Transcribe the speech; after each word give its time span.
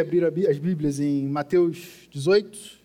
abrir 0.00 0.24
as 0.24 0.58
Bíblias 0.58 1.00
em 1.00 1.26
Mateus 1.28 2.08
18. 2.10 2.78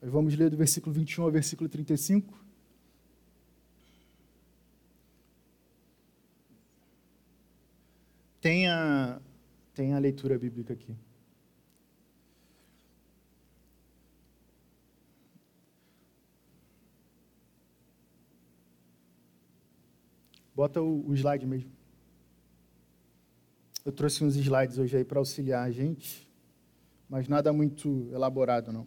Nós 0.00 0.10
vamos 0.10 0.36
ler 0.36 0.50
do 0.50 0.56
versículo 0.56 0.94
21 0.94 1.24
ao 1.24 1.30
versículo 1.30 1.68
35. 1.68 2.32
Tem 8.40 8.68
a, 8.68 9.20
tem 9.74 9.94
a 9.94 9.98
leitura 9.98 10.38
bíblica 10.38 10.72
aqui. 10.72 10.94
Bota 20.54 20.80
o, 20.80 21.06
o 21.06 21.14
slide 21.14 21.44
mesmo. 21.44 21.75
Eu 23.86 23.92
trouxe 23.92 24.24
uns 24.24 24.34
slides 24.34 24.78
hoje 24.78 24.96
aí 24.96 25.04
para 25.04 25.20
auxiliar 25.20 25.64
a 25.64 25.70
gente, 25.70 26.28
mas 27.08 27.28
nada 27.28 27.52
muito 27.52 28.10
elaborado, 28.12 28.72
não. 28.72 28.84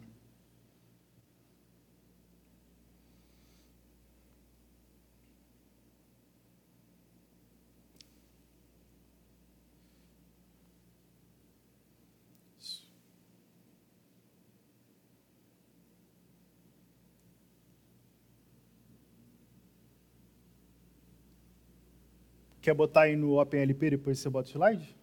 Quer 22.60 22.74
botar 22.74 23.02
aí 23.02 23.16
no 23.16 23.40
OpenLP 23.40 23.90
depois 23.90 24.18
você 24.18 24.28
bota 24.28 24.48
o 24.48 24.52
slide? 24.52 24.96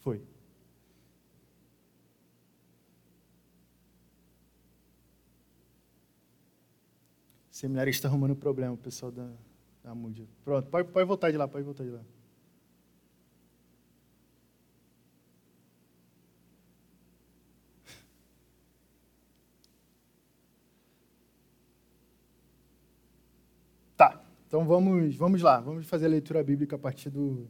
Foi. 0.00 0.22
Está 7.50 8.08
arrumando 8.08 8.34
problema, 8.34 8.72
o 8.72 8.76
pessoal 8.78 9.12
da, 9.12 9.28
da 9.84 9.94
Moody. 9.94 10.26
Pronto, 10.44 10.68
pode, 10.68 10.88
pode 10.88 11.06
voltar 11.06 11.30
de 11.30 11.36
lá, 11.36 11.46
pode 11.46 11.64
voltar 11.64 11.84
de 11.84 11.90
lá. 11.90 12.00
Então 24.50 24.64
vamos, 24.64 25.14
vamos 25.14 25.42
lá, 25.42 25.60
vamos 25.60 25.86
fazer 25.86 26.06
a 26.06 26.08
leitura 26.08 26.42
bíblica 26.42 26.74
a 26.74 26.78
partir 26.78 27.08
do 27.08 27.46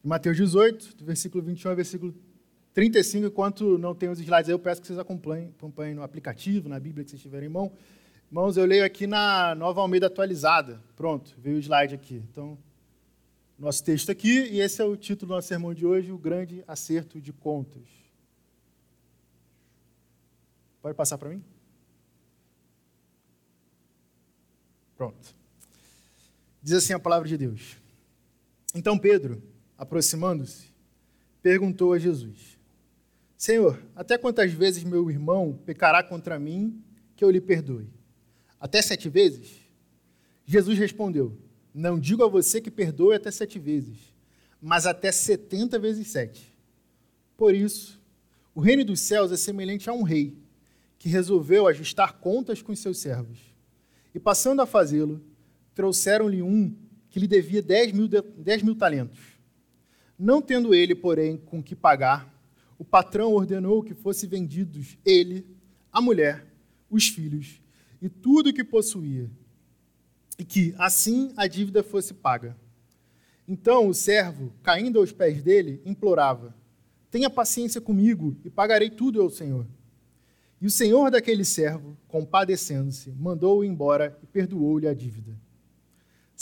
Mateus 0.00 0.36
18, 0.36 0.94
do 0.94 1.04
versículo 1.04 1.42
21 1.42 1.70
ao 1.70 1.74
versículo 1.74 2.14
35. 2.72 3.26
Enquanto 3.26 3.76
não 3.78 3.96
tem 3.96 4.08
os 4.08 4.20
slides 4.20 4.48
aí, 4.48 4.54
eu 4.54 4.58
peço 4.60 4.80
que 4.80 4.86
vocês 4.86 4.96
acompanhem, 4.96 5.52
acompanhem 5.58 5.92
no 5.92 6.04
aplicativo, 6.04 6.68
na 6.68 6.78
Bíblia 6.78 7.02
que 7.04 7.10
vocês 7.10 7.20
tiverem 7.20 7.48
em 7.48 7.52
mão. 7.52 7.72
Irmãos, 8.28 8.56
eu 8.56 8.64
leio 8.64 8.84
aqui 8.84 9.08
na 9.08 9.56
Nova 9.56 9.80
Almeida 9.80 10.06
atualizada. 10.06 10.80
Pronto, 10.94 11.34
veio 11.36 11.56
o 11.56 11.58
slide 11.58 11.96
aqui. 11.96 12.22
Então, 12.30 12.56
nosso 13.58 13.82
texto 13.82 14.08
aqui, 14.10 14.38
e 14.52 14.60
esse 14.60 14.80
é 14.80 14.84
o 14.84 14.96
título 14.96 15.30
do 15.30 15.34
nosso 15.34 15.48
sermão 15.48 15.74
de 15.74 15.84
hoje, 15.84 16.12
o 16.12 16.18
grande 16.18 16.62
acerto 16.68 17.20
de 17.20 17.32
contas. 17.32 17.88
Pode 20.80 20.94
passar 20.94 21.18
para 21.18 21.30
mim? 21.30 21.42
Pronto. 24.96 25.42
Diz 26.64 26.72
assim 26.72 26.94
a 26.94 26.98
palavra 26.98 27.28
de 27.28 27.36
Deus. 27.36 27.76
Então 28.74 28.98
Pedro, 28.98 29.42
aproximando-se, 29.76 30.72
perguntou 31.42 31.92
a 31.92 31.98
Jesus: 31.98 32.58
Senhor, 33.36 33.78
até 33.94 34.16
quantas 34.16 34.50
vezes 34.50 34.82
meu 34.82 35.10
irmão 35.10 35.60
pecará 35.66 36.02
contra 36.02 36.38
mim 36.38 36.82
que 37.14 37.22
eu 37.22 37.30
lhe 37.30 37.38
perdoe? 37.38 37.86
Até 38.58 38.80
sete 38.80 39.10
vezes? 39.10 39.60
Jesus 40.46 40.78
respondeu: 40.78 41.36
Não 41.74 42.00
digo 42.00 42.24
a 42.24 42.28
você 42.28 42.62
que 42.62 42.70
perdoe 42.70 43.14
até 43.14 43.30
sete 43.30 43.58
vezes, 43.58 43.98
mas 44.58 44.86
até 44.86 45.12
setenta 45.12 45.78
vezes 45.78 46.08
sete. 46.08 46.50
Por 47.36 47.54
isso, 47.54 48.00
o 48.54 48.60
reino 48.62 48.86
dos 48.86 49.00
céus 49.00 49.30
é 49.30 49.36
semelhante 49.36 49.90
a 49.90 49.92
um 49.92 50.02
rei 50.02 50.34
que 50.98 51.10
resolveu 51.10 51.66
ajustar 51.66 52.14
contas 52.14 52.62
com 52.62 52.74
seus 52.74 52.96
servos. 52.96 53.38
E 54.14 54.18
passando 54.18 54.62
a 54.62 54.66
fazê-lo, 54.66 55.20
trouxeram-lhe 55.74 56.42
um 56.42 56.74
que 57.10 57.18
lhe 57.18 57.26
devia 57.26 57.62
dez 57.62 57.92
mil, 57.92 58.08
dez 58.08 58.62
mil 58.62 58.74
talentos. 58.74 59.20
Não 60.18 60.40
tendo 60.40 60.74
ele, 60.74 60.94
porém, 60.94 61.36
com 61.36 61.62
que 61.62 61.74
pagar, 61.74 62.32
o 62.78 62.84
patrão 62.84 63.32
ordenou 63.32 63.82
que 63.82 63.94
fossem 63.94 64.28
vendidos 64.28 64.96
ele, 65.04 65.46
a 65.92 66.00
mulher, 66.00 66.46
os 66.90 67.08
filhos 67.08 67.60
e 68.00 68.08
tudo 68.08 68.50
o 68.50 68.52
que 68.52 68.62
possuía, 68.62 69.30
e 70.38 70.44
que, 70.44 70.74
assim, 70.76 71.32
a 71.36 71.46
dívida 71.46 71.82
fosse 71.82 72.12
paga. 72.12 72.56
Então 73.46 73.88
o 73.88 73.94
servo, 73.94 74.52
caindo 74.62 74.98
aos 74.98 75.12
pés 75.12 75.42
dele, 75.42 75.80
implorava: 75.84 76.54
Tenha 77.10 77.30
paciência 77.30 77.80
comigo 77.80 78.36
e 78.44 78.50
pagarei 78.50 78.90
tudo 78.90 79.22
ao 79.22 79.30
Senhor. 79.30 79.66
E 80.60 80.66
o 80.66 80.70
senhor 80.70 81.10
daquele 81.10 81.44
servo, 81.44 81.96
compadecendo-se, 82.08 83.10
mandou-o 83.10 83.64
embora 83.64 84.18
e 84.22 84.26
perdoou-lhe 84.26 84.88
a 84.88 84.94
dívida. 84.94 85.38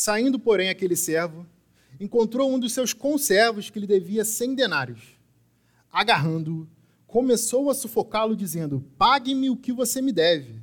Saindo, 0.02 0.36
porém, 0.36 0.68
aquele 0.68 0.96
servo, 0.96 1.46
encontrou 2.00 2.52
um 2.52 2.58
dos 2.58 2.72
seus 2.72 2.92
conservos 2.92 3.70
que 3.70 3.78
lhe 3.78 3.86
devia 3.86 4.24
cem 4.24 4.52
denários. 4.52 5.16
Agarrando-o, 5.92 6.68
começou 7.06 7.70
a 7.70 7.74
sufocá-lo, 7.74 8.34
dizendo: 8.34 8.84
Pague-me 8.98 9.48
o 9.48 9.56
que 9.56 9.72
você 9.72 10.02
me 10.02 10.10
deve. 10.10 10.60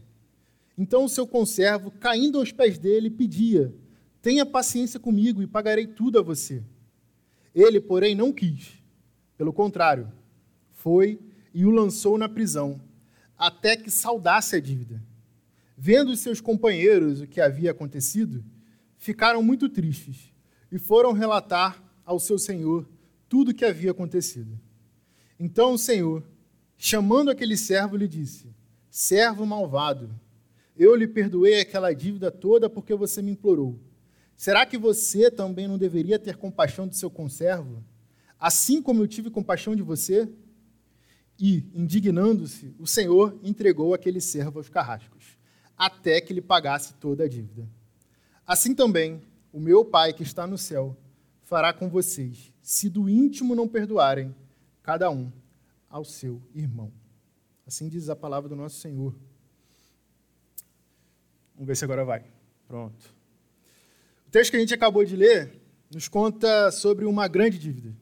Então 0.77 1.05
o 1.05 1.09
seu 1.09 1.25
conservo, 1.25 1.89
caindo 1.89 2.37
aos 2.37 2.51
pés 2.51 2.77
dele, 2.77 3.09
pedia: 3.09 3.73
Tenha 4.21 4.45
paciência 4.45 4.99
comigo 4.99 5.41
e 5.41 5.47
pagarei 5.47 5.87
tudo 5.87 6.19
a 6.19 6.21
você. 6.21 6.61
Ele, 7.55 7.79
porém, 7.79 8.13
não 8.13 8.33
quis. 8.33 8.73
Pelo 9.37 9.53
contrário, 9.53 10.11
foi 10.69 11.17
e 11.53 11.63
o 11.63 11.71
lançou 11.71 12.17
na 12.17 12.27
prisão, 12.27 12.81
até 13.37 13.77
que 13.77 13.89
saudasse 13.89 14.57
a 14.57 14.59
dívida. 14.59 15.01
Vendo 15.77 16.11
os 16.11 16.19
seus 16.19 16.41
companheiros 16.41 17.21
o 17.21 17.27
que 17.27 17.39
havia 17.39 17.71
acontecido, 17.71 18.43
ficaram 18.99 19.41
muito 19.41 19.67
tristes 19.69 20.31
e 20.71 20.77
foram 20.77 21.13
relatar 21.13 21.81
ao 22.05 22.19
seu 22.19 22.37
senhor 22.37 22.87
tudo 23.27 23.49
o 23.49 23.53
que 23.53 23.65
havia 23.65 23.91
acontecido. 23.91 24.59
Então 25.39 25.73
o 25.73 25.77
senhor, 25.77 26.23
chamando 26.77 27.31
aquele 27.31 27.57
servo, 27.57 27.95
lhe 27.95 28.07
disse: 28.07 28.53
Servo 28.89 29.45
malvado, 29.45 30.13
eu 30.77 30.95
lhe 30.95 31.07
perdoei 31.07 31.61
aquela 31.61 31.93
dívida 31.93 32.29
toda 32.29 32.69
porque 32.69 32.93
você 32.93 33.21
me 33.21 33.31
implorou. 33.31 33.79
Será 34.35 34.65
que 34.65 34.77
você 34.77 35.31
também 35.31 35.67
não 35.67 35.77
deveria 35.77 36.19
ter 36.19 36.37
compaixão 36.37 36.87
do 36.87 36.95
seu 36.95 37.09
conservo, 37.09 37.83
assim 38.39 38.81
como 38.81 39.01
eu 39.01 39.07
tive 39.07 39.29
compaixão 39.29 39.75
de 39.75 39.81
você? 39.81 40.29
E, 41.37 41.65
indignando-se, 41.73 42.73
o 42.77 42.87
Senhor 42.87 43.37
entregou 43.43 43.93
aquele 43.93 44.19
servo 44.19 44.59
aos 44.59 44.67
carrascos, 44.67 45.37
até 45.77 46.19
que 46.19 46.33
lhe 46.33 46.41
pagasse 46.41 46.93
toda 46.95 47.23
a 47.23 47.27
dívida. 47.29 47.67
Assim 48.49 48.73
também, 48.73 49.21
o 49.53 49.59
meu 49.59 49.85
Pai 49.85 50.11
que 50.11 50.23
está 50.23 50.47
no 50.47 50.57
céu 50.57 50.97
fará 51.43 51.71
com 51.71 51.87
vocês, 51.87 52.51
se 52.63 52.89
do 52.89 53.07
íntimo 53.07 53.53
não 53.53 53.67
perdoarem, 53.67 54.35
cada 54.81 55.07
um 55.11 55.31
ao 55.87 56.03
seu 56.03 56.41
irmão. 56.55 56.91
Assim 57.67 57.87
diz 57.87 58.09
a 58.09 58.15
palavra 58.15 58.49
do 58.49 58.55
nosso 58.55 58.79
Senhor. 58.79 59.15
Vamos 61.53 61.67
ver 61.67 61.77
se 61.77 61.83
agora 61.83 62.03
vai. 62.03 62.25
Pronto. 62.67 63.13
O 64.27 64.31
texto 64.31 64.49
que 64.49 64.57
a 64.57 64.59
gente 64.59 64.73
acabou 64.73 65.05
de 65.05 65.15
ler 65.15 65.61
nos 65.93 66.07
conta 66.07 66.71
sobre 66.71 67.05
uma 67.05 67.27
grande 67.27 67.59
dívida. 67.59 67.95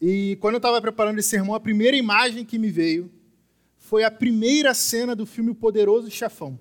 E 0.00 0.36
quando 0.40 0.54
eu 0.54 0.58
estava 0.58 0.82
preparando 0.82 1.20
esse 1.20 1.28
sermão, 1.28 1.54
a 1.54 1.60
primeira 1.60 1.96
imagem 1.96 2.44
que 2.44 2.58
me 2.58 2.72
veio 2.72 3.08
foi 3.78 4.02
a 4.02 4.10
primeira 4.10 4.74
cena 4.74 5.14
do 5.14 5.24
filme 5.24 5.52
O 5.52 5.54
Poderoso 5.54 6.10
Chefão. 6.10 6.58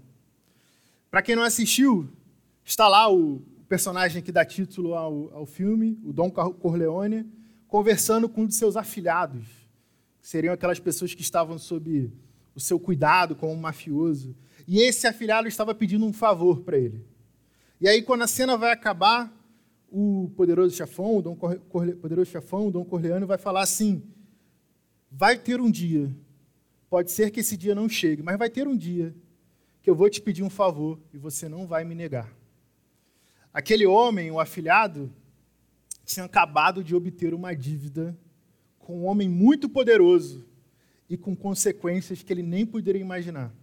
Para 1.10 1.24
quem 1.24 1.36
não 1.36 1.42
assistiu, 1.42 2.08
Está 2.66 2.88
lá 2.88 3.08
o 3.14 3.44
personagem 3.70 4.24
que 4.24 4.32
dá 4.32 4.44
título 4.44 4.96
ao, 4.96 5.32
ao 5.32 5.46
filme, 5.46 6.00
o 6.04 6.12
Dom 6.12 6.32
Corleone, 6.32 7.32
conversando 7.68 8.28
com 8.28 8.42
um 8.42 8.48
de 8.48 8.56
seus 8.56 8.76
afilhados, 8.76 9.46
que 10.20 10.28
seriam 10.28 10.52
aquelas 10.52 10.80
pessoas 10.80 11.14
que 11.14 11.22
estavam 11.22 11.60
sob 11.60 12.12
o 12.56 12.60
seu 12.60 12.80
cuidado 12.80 13.36
como 13.36 13.54
um 13.54 13.58
mafioso. 13.58 14.36
E 14.68 14.80
esse 14.80 15.06
afilhado 15.06 15.48
estava 15.48 15.76
pedindo 15.76 16.08
um 16.08 16.12
favor 16.12 16.62
para 16.62 16.76
ele. 16.76 17.06
E 17.80 17.88
aí, 17.88 18.02
quando 18.02 18.24
a 18.24 18.28
cena 18.28 18.58
vai 18.58 18.72
acabar, 18.72 19.32
o 19.92 20.32
poderoso 20.36 20.76
chefão, 20.76 21.18
o 21.18 21.22
Dom 21.22 21.36
Corle... 21.36 21.94
poderoso 21.94 22.32
chefão, 22.32 22.68
o 22.68 22.72
Dom 22.72 22.84
Corleone, 22.84 23.26
vai 23.26 23.38
falar 23.38 23.62
assim: 23.62 24.02
vai 25.12 25.38
ter 25.38 25.62
um 25.62 25.70
dia, 25.70 26.12
pode 26.90 27.12
ser 27.12 27.30
que 27.30 27.42
esse 27.42 27.56
dia 27.56 27.76
não 27.76 27.88
chegue, 27.88 28.24
mas 28.24 28.40
vai 28.40 28.50
ter 28.50 28.68
um 28.68 28.76
dia 28.76 29.16
que 29.84 29.90
eu 29.90 29.94
vou 29.96 30.10
te 30.10 30.20
pedir 30.20 30.42
um 30.42 30.50
favor 30.50 31.00
e 31.14 31.18
você 31.20 31.48
não 31.48 31.68
vai 31.68 31.84
me 31.84 31.94
negar. 31.94 32.34
Aquele 33.56 33.86
homem, 33.86 34.30
o 34.30 34.38
afilhado, 34.38 35.10
tinha 36.06 36.26
acabado 36.26 36.84
de 36.84 36.94
obter 36.94 37.34
uma 37.34 37.56
dívida 37.56 38.14
com 38.78 39.00
um 39.00 39.06
homem 39.06 39.30
muito 39.30 39.70
poderoso 39.70 40.46
e 41.10 41.16
com 41.16 41.34
consequências 41.34 42.22
que 42.22 42.34
ele 42.34 42.44
nem 42.44 42.66
poderia 42.66 43.00
imaginar. 43.00 43.56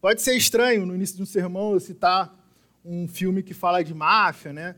Pode 0.00 0.22
ser 0.22 0.34
estranho 0.34 0.86
no 0.86 0.94
início 0.94 1.14
de 1.14 1.22
um 1.22 1.26
sermão 1.26 1.74
eu 1.74 1.78
citar 1.78 2.34
um 2.82 3.06
filme 3.06 3.42
que 3.42 3.52
fala 3.52 3.82
de 3.82 3.92
máfia, 3.92 4.50
né? 4.50 4.76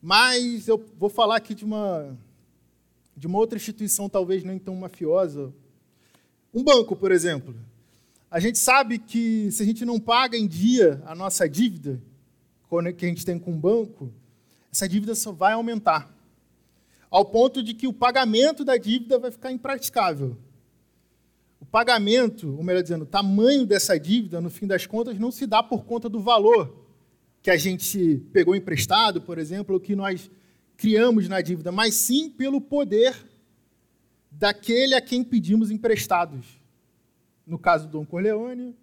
Mas 0.00 0.68
eu 0.68 0.78
vou 0.96 1.10
falar 1.10 1.34
aqui 1.34 1.52
de 1.52 1.64
uma 1.64 2.16
de 3.16 3.26
uma 3.26 3.36
outra 3.36 3.56
instituição 3.56 4.08
talvez 4.08 4.44
nem 4.44 4.60
tão 4.60 4.76
mafiosa. 4.76 5.52
Um 6.54 6.62
banco, 6.62 6.94
por 6.94 7.10
exemplo. 7.10 7.52
A 8.30 8.38
gente 8.38 8.58
sabe 8.58 8.96
que 9.00 9.50
se 9.50 9.60
a 9.60 9.66
gente 9.66 9.84
não 9.84 9.98
paga 9.98 10.36
em 10.36 10.46
dia 10.46 11.02
a 11.04 11.16
nossa 11.16 11.48
dívida 11.48 12.00
que 12.96 13.04
a 13.04 13.08
gente 13.08 13.24
tem 13.24 13.38
com 13.38 13.52
o 13.52 13.56
banco, 13.56 14.12
essa 14.72 14.88
dívida 14.88 15.14
só 15.14 15.32
vai 15.32 15.52
aumentar. 15.52 16.14
Ao 17.10 17.24
ponto 17.24 17.62
de 17.62 17.72
que 17.72 17.86
o 17.86 17.92
pagamento 17.92 18.64
da 18.64 18.76
dívida 18.76 19.18
vai 19.18 19.30
ficar 19.30 19.52
impraticável. 19.52 20.36
O 21.60 21.64
pagamento, 21.64 22.54
ou 22.56 22.62
melhor 22.62 22.82
dizendo, 22.82 23.02
o 23.02 23.06
tamanho 23.06 23.64
dessa 23.64 23.98
dívida, 23.98 24.40
no 24.40 24.50
fim 24.50 24.66
das 24.66 24.86
contas, 24.86 25.18
não 25.18 25.30
se 25.30 25.46
dá 25.46 25.62
por 25.62 25.84
conta 25.84 26.08
do 26.08 26.20
valor 26.20 26.84
que 27.42 27.50
a 27.50 27.56
gente 27.56 28.18
pegou 28.32 28.56
emprestado, 28.56 29.22
por 29.22 29.38
exemplo, 29.38 29.74
ou 29.74 29.80
que 29.80 29.94
nós 29.94 30.30
criamos 30.76 31.28
na 31.28 31.40
dívida, 31.40 31.72
mas 31.72 31.94
sim 31.94 32.28
pelo 32.28 32.60
poder 32.60 33.16
daquele 34.30 34.94
a 34.94 35.00
quem 35.00 35.24
pedimos 35.24 35.70
emprestados. 35.70 36.44
No 37.46 37.58
caso 37.58 37.86
do 37.86 37.92
Dom 37.92 38.04
Corleone, 38.04 38.74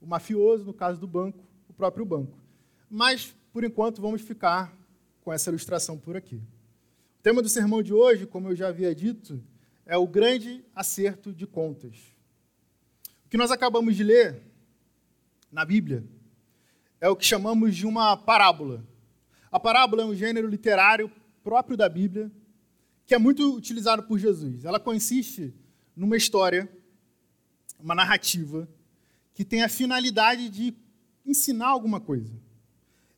o 0.00 0.06
mafioso, 0.06 0.64
no 0.64 0.72
caso 0.72 1.00
do 1.00 1.06
banco, 1.06 1.44
o 1.68 1.72
próprio 1.72 2.06
banco. 2.06 2.43
Mas, 2.96 3.34
por 3.52 3.64
enquanto, 3.64 4.00
vamos 4.00 4.22
ficar 4.22 4.72
com 5.20 5.32
essa 5.32 5.50
ilustração 5.50 5.98
por 5.98 6.16
aqui. 6.16 6.36
O 6.36 7.22
tema 7.24 7.42
do 7.42 7.48
sermão 7.48 7.82
de 7.82 7.92
hoje, 7.92 8.24
como 8.24 8.50
eu 8.50 8.54
já 8.54 8.68
havia 8.68 8.94
dito, 8.94 9.42
é 9.84 9.96
o 9.96 10.06
grande 10.06 10.64
acerto 10.72 11.32
de 11.32 11.44
contas. 11.44 11.96
O 13.26 13.28
que 13.28 13.36
nós 13.36 13.50
acabamos 13.50 13.96
de 13.96 14.04
ler 14.04 14.40
na 15.50 15.64
Bíblia 15.64 16.04
é 17.00 17.08
o 17.08 17.16
que 17.16 17.26
chamamos 17.26 17.74
de 17.74 17.84
uma 17.84 18.16
parábola. 18.16 18.86
A 19.50 19.58
parábola 19.58 20.02
é 20.02 20.06
um 20.06 20.14
gênero 20.14 20.46
literário 20.46 21.10
próprio 21.42 21.76
da 21.76 21.88
Bíblia 21.88 22.30
que 23.04 23.12
é 23.12 23.18
muito 23.18 23.56
utilizado 23.56 24.04
por 24.04 24.20
Jesus. 24.20 24.64
Ela 24.64 24.78
consiste 24.78 25.52
numa 25.96 26.16
história, 26.16 26.70
uma 27.76 27.96
narrativa, 27.96 28.68
que 29.34 29.44
tem 29.44 29.64
a 29.64 29.68
finalidade 29.68 30.48
de 30.48 30.72
ensinar 31.26 31.66
alguma 31.66 31.98
coisa. 31.98 32.43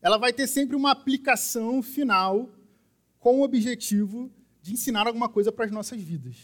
Ela 0.07 0.19
vai 0.19 0.33
ter 0.33 0.47
sempre 0.47 0.77
uma 0.77 0.93
aplicação 0.93 1.83
final 1.83 2.49
com 3.19 3.41
o 3.41 3.43
objetivo 3.43 4.31
de 4.63 4.73
ensinar 4.73 5.05
alguma 5.05 5.29
coisa 5.29 5.51
para 5.51 5.65
as 5.65 5.73
nossas 5.73 6.01
vidas. 6.01 6.37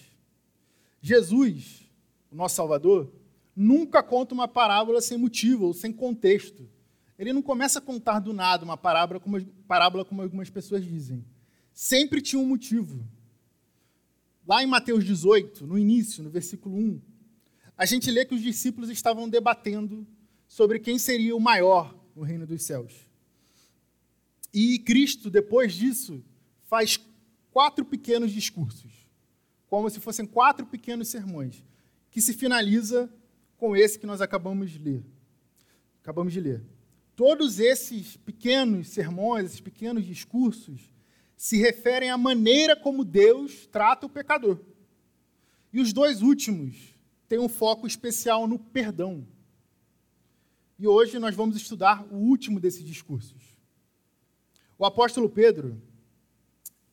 Jesus, 1.00 1.88
o 2.29 2.35
nosso 2.35 2.56
Salvador, 2.56 3.12
nunca 3.55 4.03
conta 4.03 4.35
uma 4.35 4.49
parábola 4.49 5.00
sem 5.00 5.17
motivo 5.17 5.67
ou 5.67 5.73
sem 5.73 5.93
contexto. 5.93 6.69
Ele 7.17 7.32
não 7.32 7.41
começa 7.41 7.79
a 7.79 7.82
contar 7.82 8.19
do 8.19 8.32
nada 8.32 8.64
uma 8.64 8.76
parábola 8.76 9.20
como, 9.20 9.41
parábola 9.69 10.05
como 10.05 10.23
algumas 10.23 10.50
pessoas 10.50 10.85
dizem. 10.85 11.25
Sempre 11.73 12.20
tinha 12.20 12.43
um 12.43 12.47
motivo. 12.47 13.06
Lá 14.44 14.61
em 14.61 14.67
Mateus 14.67 15.05
18, 15.05 15.69
no 15.69 15.79
início, 15.79 16.25
no 16.25 16.31
versículo 16.31 16.76
1, 16.76 17.00
a 17.79 17.87
gente 17.87 18.11
lê 18.11 18.25
que 18.25 18.35
os 18.35 18.43
discípulos 18.43 18.91
estavam 18.91 19.29
debatendo 19.29 20.05
sobre 20.49 20.81
quem 20.81 20.99
seria 20.99 21.37
o 21.37 21.41
maior 21.41 21.97
no 22.17 22.25
reino 22.25 22.44
dos 22.44 22.64
céus. 22.64 23.12
E 24.52 24.78
Cristo, 24.78 25.31
depois 25.31 25.72
disso, 25.72 26.22
faz 26.64 27.00
quatro 27.50 27.84
pequenos 27.84 28.32
discursos, 28.32 28.93
como 29.66 29.88
se 29.88 30.00
fossem 30.00 30.26
quatro 30.26 30.66
pequenos 30.66 31.08
sermões, 31.08 31.62
que 32.10 32.20
se 32.20 32.34
finaliza 32.34 33.10
com 33.56 33.76
esse 33.76 33.99
que 33.99 34.06
nós 34.06 34.20
acabamos 34.20 34.70
de 34.70 34.78
ler. 34.78 35.04
Acabamos 36.02 36.32
de 36.32 36.40
ler. 36.40 36.62
Todos 37.14 37.58
esses 37.58 38.16
pequenos 38.16 38.88
sermões, 38.88 39.46
esses 39.46 39.60
pequenos 39.60 40.04
discursos, 40.04 40.93
se 41.37 41.56
referem 41.56 42.10
à 42.10 42.19
maneira 42.19 42.75
como 42.76 43.04
Deus 43.04 43.66
trata 43.66 44.06
o 44.06 44.10
pecador. 44.10 44.60
E 45.72 45.81
os 45.81 45.93
dois 45.93 46.22
últimos 46.22 46.94
têm 47.28 47.38
um 47.38 47.49
foco 47.49 47.87
especial 47.87 48.46
no 48.46 48.58
perdão. 48.58 49.26
E 50.78 50.87
hoje 50.87 51.19
nós 51.19 51.34
vamos 51.34 51.56
estudar 51.56 52.06
o 52.10 52.16
último 52.16 52.60
desses 52.60 52.84
discursos. 52.84 53.51
O 54.82 54.84
apóstolo 54.84 55.31
Pedro 55.31 55.81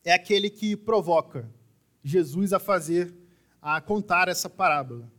é 0.04 0.12
aquele 0.12 0.48
que 0.48 0.76
provoca 0.76 1.50
Jesus 2.04 2.52
a 2.52 2.60
fazer, 2.60 3.12
a 3.60 3.80
contar 3.80 4.28
essa 4.28 4.48
parábola. 4.48 5.10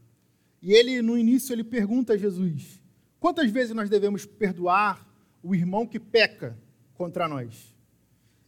E 0.62 0.72
ele, 0.72 1.02
no 1.02 1.18
início, 1.18 1.52
ele 1.52 1.66
pergunta 1.66 2.14
a 2.14 2.18
Jesus: 2.18 2.82
quantas 3.20 3.52
vezes 3.52 3.76
nós 3.76 3.90
devemos 3.90 4.26
perdoar 4.26 5.06
o 5.44 5.54
irmão 5.54 5.86
que 5.86 6.00
peca 6.00 6.58
contra 6.94 7.28
nós? 7.28 7.76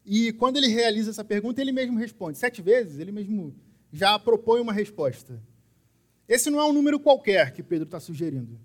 E 0.06 0.31
quando 0.31 0.56
ele 0.56 0.68
realiza 0.68 1.10
essa 1.10 1.26
pergunta, 1.26 1.60
ele 1.60 1.74
mesmo 1.74 2.00
responde. 2.00 2.38
Sete 2.38 2.62
vezes, 2.62 3.00
ele 3.00 3.12
mesmo 3.12 3.54
já 3.92 4.18
propõe 4.18 4.62
uma 4.62 4.72
resposta. 4.72 5.38
Esse 6.30 6.50
não 6.50 6.62
é 6.62 6.64
um 6.64 6.72
número 6.72 6.98
qualquer 6.98 7.52
que 7.52 7.62
Pedro 7.62 7.84
está 7.84 8.00
sugerindo. 8.00 8.58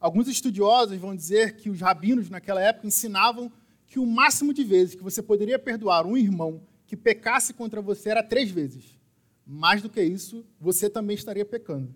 Alguns 0.00 0.26
estudiosos 0.26 0.98
vão 0.98 1.14
dizer 1.14 1.54
que 1.54 1.70
os 1.70 1.80
rabinos 1.80 2.28
naquela 2.28 2.60
época 2.60 2.88
ensinavam 2.88 3.52
que 3.86 3.98
o 3.98 4.06
máximo 4.06 4.52
de 4.52 4.64
vezes 4.64 4.94
que 4.94 5.02
você 5.02 5.22
poderia 5.22 5.58
perdoar 5.58 6.06
um 6.06 6.16
irmão 6.16 6.62
que 6.86 6.96
pecasse 6.96 7.54
contra 7.54 7.80
você 7.80 8.10
era 8.10 8.22
três 8.22 8.50
vezes. 8.50 8.98
Mais 9.46 9.80
do 9.80 9.88
que 9.88 10.02
isso, 10.02 10.44
você 10.60 10.90
também 10.90 11.14
estaria 11.14 11.44
pecando. 11.44 11.94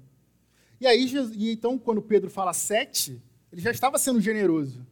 E 0.80 0.86
aí, 0.86 1.06
e 1.34 1.52
então, 1.52 1.78
quando 1.78 2.00
Pedro 2.00 2.30
fala 2.30 2.52
sete, 2.52 3.20
ele 3.52 3.60
já 3.60 3.70
estava 3.70 3.98
sendo 3.98 4.20
generoso. 4.20 4.86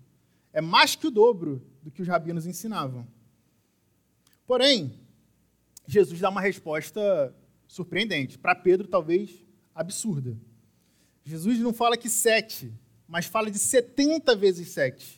É 0.52 0.60
mais 0.60 0.96
que 0.96 1.06
o 1.06 1.10
dobro 1.10 1.62
do 1.82 1.90
que 1.90 2.02
os 2.02 2.08
rabinos 2.08 2.46
ensinavam. 2.46 3.06
Porém, 4.46 4.92
Jesus 5.86 6.20
dá 6.20 6.28
uma 6.28 6.40
resposta 6.40 7.34
surpreendente. 7.66 8.38
Para 8.38 8.54
Pedro, 8.54 8.88
talvez 8.88 9.30
absurda. 9.74 10.36
Jesus 11.24 11.58
não 11.60 11.72
fala 11.72 11.96
que 11.96 12.08
sete, 12.08 12.72
mas 13.06 13.26
fala 13.26 13.50
de 13.50 13.58
70 13.58 14.34
vezes 14.34 14.68
sete. 14.70 15.17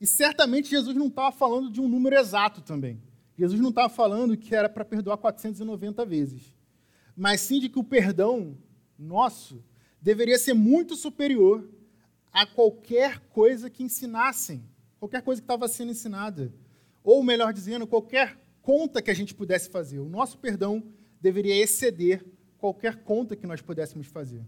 E 0.00 0.06
certamente 0.06 0.70
Jesus 0.70 0.96
não 0.96 1.08
estava 1.08 1.32
falando 1.32 1.70
de 1.70 1.80
um 1.80 1.88
número 1.88 2.16
exato 2.16 2.60
também. 2.60 3.02
Jesus 3.36 3.60
não 3.60 3.70
estava 3.70 3.88
falando 3.88 4.36
que 4.36 4.54
era 4.54 4.68
para 4.68 4.84
perdoar 4.84 5.16
490 5.16 6.04
vezes, 6.04 6.54
mas 7.16 7.40
sim 7.40 7.60
de 7.60 7.68
que 7.68 7.78
o 7.78 7.84
perdão 7.84 8.56
nosso 8.98 9.62
deveria 10.00 10.38
ser 10.38 10.54
muito 10.54 10.96
superior 10.96 11.68
a 12.32 12.46
qualquer 12.46 13.18
coisa 13.30 13.70
que 13.70 13.82
ensinassem, 13.82 14.64
qualquer 14.98 15.22
coisa 15.22 15.40
que 15.40 15.44
estava 15.44 15.68
sendo 15.68 15.92
ensinada. 15.92 16.52
Ou, 17.02 17.22
melhor 17.22 17.52
dizendo, 17.52 17.86
qualquer 17.86 18.38
conta 18.60 19.00
que 19.00 19.10
a 19.10 19.14
gente 19.14 19.34
pudesse 19.34 19.70
fazer. 19.70 19.98
O 19.98 20.08
nosso 20.08 20.38
perdão 20.38 20.82
deveria 21.20 21.56
exceder 21.56 22.24
qualquer 22.58 22.96
conta 22.96 23.36
que 23.36 23.46
nós 23.46 23.62
pudéssemos 23.62 24.06
fazer. 24.08 24.44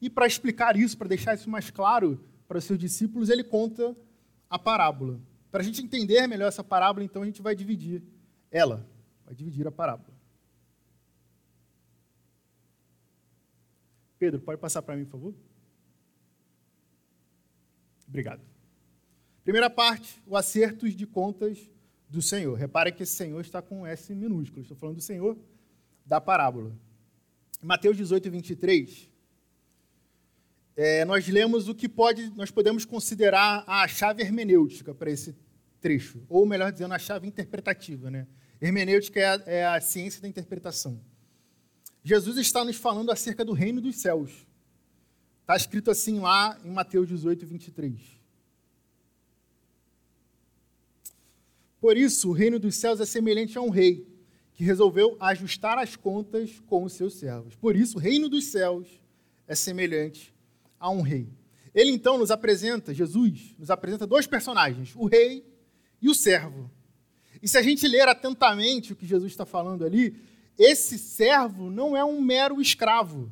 E 0.00 0.08
para 0.08 0.26
explicar 0.26 0.76
isso, 0.76 0.96
para 0.96 1.08
deixar 1.08 1.34
isso 1.34 1.48
mais 1.48 1.70
claro 1.70 2.24
para 2.48 2.58
os 2.58 2.64
seus 2.64 2.78
discípulos, 2.78 3.28
ele 3.28 3.44
conta 3.44 3.94
a 4.50 4.58
parábola. 4.58 5.20
Para 5.50 5.60
a 5.62 5.64
gente 5.64 5.82
entender 5.82 6.26
melhor 6.26 6.48
essa 6.48 6.62
parábola, 6.62 7.04
então 7.04 7.22
a 7.22 7.26
gente 7.26 7.40
vai 7.40 7.54
dividir 7.54 8.02
ela, 8.50 8.86
vai 9.24 9.34
dividir 9.34 9.66
a 9.66 9.72
parábola. 9.72 10.10
Pedro, 14.18 14.40
pode 14.40 14.60
passar 14.60 14.82
para 14.82 14.96
mim, 14.96 15.04
por 15.04 15.12
favor? 15.12 15.34
Obrigado. 18.06 18.42
Primeira 19.44 19.70
parte, 19.70 20.20
o 20.26 20.36
acertos 20.36 20.94
de 20.94 21.06
contas 21.06 21.70
do 22.08 22.20
Senhor. 22.20 22.54
Repare 22.58 22.92
que 22.92 23.04
esse 23.04 23.14
Senhor 23.14 23.40
está 23.40 23.62
com 23.62 23.86
S 23.86 24.14
minúsculo. 24.14 24.62
Estou 24.62 24.76
falando 24.76 24.96
do 24.96 25.02
Senhor 25.02 25.38
da 26.04 26.20
parábola. 26.20 26.76
Mateus 27.62 27.96
18, 27.96 28.30
23, 28.30 29.09
é, 30.76 31.04
nós 31.04 31.26
lemos 31.28 31.68
o 31.68 31.74
que 31.74 31.88
pode, 31.88 32.30
nós 32.36 32.50
podemos 32.50 32.84
considerar 32.84 33.64
a 33.66 33.86
chave 33.88 34.22
hermenêutica 34.22 34.94
para 34.94 35.10
esse 35.10 35.34
trecho, 35.80 36.22
ou 36.28 36.46
melhor 36.46 36.72
dizendo, 36.72 36.94
a 36.94 36.98
chave 36.98 37.26
interpretativa. 37.26 38.10
Né? 38.10 38.26
Hermenêutica 38.60 39.20
é 39.20 39.26
a, 39.26 39.42
é 39.46 39.66
a 39.66 39.80
ciência 39.80 40.20
da 40.22 40.28
interpretação. 40.28 41.00
Jesus 42.02 42.38
está 42.38 42.64
nos 42.64 42.76
falando 42.76 43.10
acerca 43.10 43.44
do 43.44 43.52
reino 43.52 43.80
dos 43.80 43.96
céus. 43.96 44.46
Está 45.42 45.56
escrito 45.56 45.90
assim 45.90 46.20
lá 46.20 46.58
em 46.64 46.70
Mateus 46.70 47.08
18, 47.08 47.44
23. 47.44 48.00
Por 51.80 51.96
isso, 51.96 52.28
o 52.28 52.32
reino 52.32 52.58
dos 52.58 52.76
céus 52.76 53.00
é 53.00 53.06
semelhante 53.06 53.56
a 53.56 53.60
um 53.60 53.70
rei 53.70 54.06
que 54.52 54.62
resolveu 54.62 55.16
ajustar 55.18 55.78
as 55.78 55.96
contas 55.96 56.60
com 56.66 56.84
os 56.84 56.92
seus 56.92 57.14
servos. 57.14 57.56
Por 57.56 57.74
isso, 57.74 57.96
o 57.96 58.00
reino 58.00 58.28
dos 58.28 58.44
céus 58.46 58.86
é 59.48 59.54
semelhante 59.54 60.34
a 60.80 60.90
um 60.90 61.02
rei. 61.02 61.28
Ele 61.74 61.92
então 61.92 62.18
nos 62.18 62.32
apresenta, 62.32 62.92
Jesus 62.92 63.54
nos 63.58 63.70
apresenta 63.70 64.06
dois 64.06 64.26
personagens, 64.26 64.92
o 64.96 65.06
rei 65.06 65.46
e 66.02 66.08
o 66.08 66.14
servo. 66.14 66.68
E 67.40 67.46
se 67.46 67.56
a 67.56 67.62
gente 67.62 67.86
ler 67.86 68.08
atentamente 68.08 68.92
o 68.92 68.96
que 68.96 69.06
Jesus 69.06 69.30
está 69.30 69.46
falando 69.46 69.84
ali, 69.84 70.16
esse 70.58 70.98
servo 70.98 71.70
não 71.70 71.96
é 71.96 72.04
um 72.04 72.20
mero 72.20 72.60
escravo. 72.60 73.30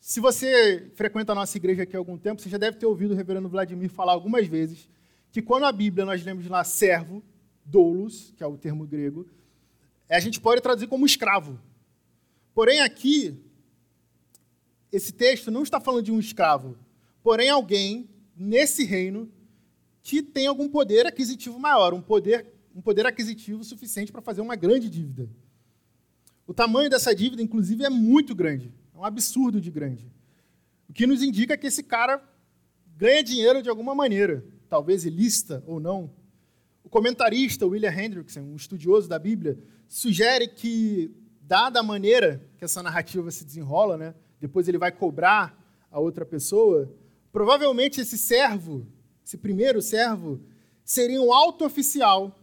Se 0.00 0.18
você 0.18 0.90
frequenta 0.94 1.32
a 1.32 1.34
nossa 1.34 1.56
igreja 1.56 1.82
aqui 1.82 1.94
há 1.94 1.98
algum 1.98 2.16
tempo, 2.16 2.40
você 2.40 2.48
já 2.48 2.58
deve 2.58 2.78
ter 2.78 2.86
ouvido 2.86 3.12
o 3.12 3.16
reverendo 3.16 3.48
Vladimir 3.48 3.90
falar 3.90 4.12
algumas 4.12 4.46
vezes 4.46 4.88
que 5.30 5.40
quando 5.40 5.64
a 5.64 5.72
Bíblia 5.72 6.04
nós 6.04 6.24
lemos 6.24 6.46
lá 6.46 6.64
servo, 6.64 7.22
doulos, 7.64 8.32
que 8.36 8.42
é 8.42 8.46
o 8.46 8.56
termo 8.56 8.86
grego, 8.86 9.26
a 10.08 10.20
gente 10.20 10.40
pode 10.40 10.60
traduzir 10.60 10.88
como 10.88 11.06
escravo. 11.06 11.58
Porém, 12.54 12.80
aqui, 12.80 13.40
esse 14.92 15.12
texto 15.12 15.50
não 15.50 15.62
está 15.62 15.80
falando 15.80 16.04
de 16.04 16.12
um 16.12 16.20
escravo, 16.20 16.76
porém 17.22 17.48
alguém 17.48 18.10
nesse 18.36 18.84
reino 18.84 19.32
que 20.02 20.22
tem 20.22 20.46
algum 20.46 20.68
poder 20.68 21.06
aquisitivo 21.06 21.58
maior, 21.58 21.94
um 21.94 22.02
poder, 22.02 22.46
um 22.74 22.82
poder 22.82 23.06
aquisitivo 23.06 23.64
suficiente 23.64 24.12
para 24.12 24.20
fazer 24.20 24.42
uma 24.42 24.54
grande 24.54 24.90
dívida. 24.90 25.28
O 26.46 26.52
tamanho 26.52 26.90
dessa 26.90 27.14
dívida, 27.14 27.40
inclusive, 27.40 27.84
é 27.84 27.88
muito 27.88 28.34
grande. 28.34 28.74
É 28.94 28.98
um 28.98 29.04
absurdo 29.04 29.60
de 29.60 29.70
grande. 29.70 30.12
O 30.88 30.92
que 30.92 31.06
nos 31.06 31.22
indica 31.22 31.56
que 31.56 31.68
esse 31.68 31.82
cara 31.82 32.22
ganha 32.96 33.22
dinheiro 33.22 33.62
de 33.62 33.70
alguma 33.70 33.94
maneira, 33.94 34.44
talvez 34.68 35.06
ilícita 35.06 35.62
ou 35.66 35.80
não. 35.80 36.12
O 36.84 36.88
comentarista 36.90 37.66
William 37.66 37.92
Hendrickson, 37.92 38.40
um 38.40 38.56
estudioso 38.56 39.08
da 39.08 39.18
Bíblia, 39.18 39.58
sugere 39.88 40.48
que, 40.48 41.14
dada 41.40 41.80
a 41.80 41.82
maneira 41.82 42.44
que 42.58 42.64
essa 42.64 42.82
narrativa 42.82 43.30
se 43.30 43.44
desenrola, 43.44 43.96
né, 43.96 44.14
depois 44.42 44.68
ele 44.68 44.76
vai 44.76 44.92
cobrar 44.92 45.58
a 45.90 45.98
outra 45.98 46.26
pessoa, 46.26 46.94
provavelmente 47.32 48.02
esse 48.02 48.18
servo 48.18 48.86
esse 49.24 49.38
primeiro 49.38 49.80
servo, 49.80 50.40
seria 50.84 51.20
um 51.20 51.32
alto 51.32 51.64
oficial 51.64 52.38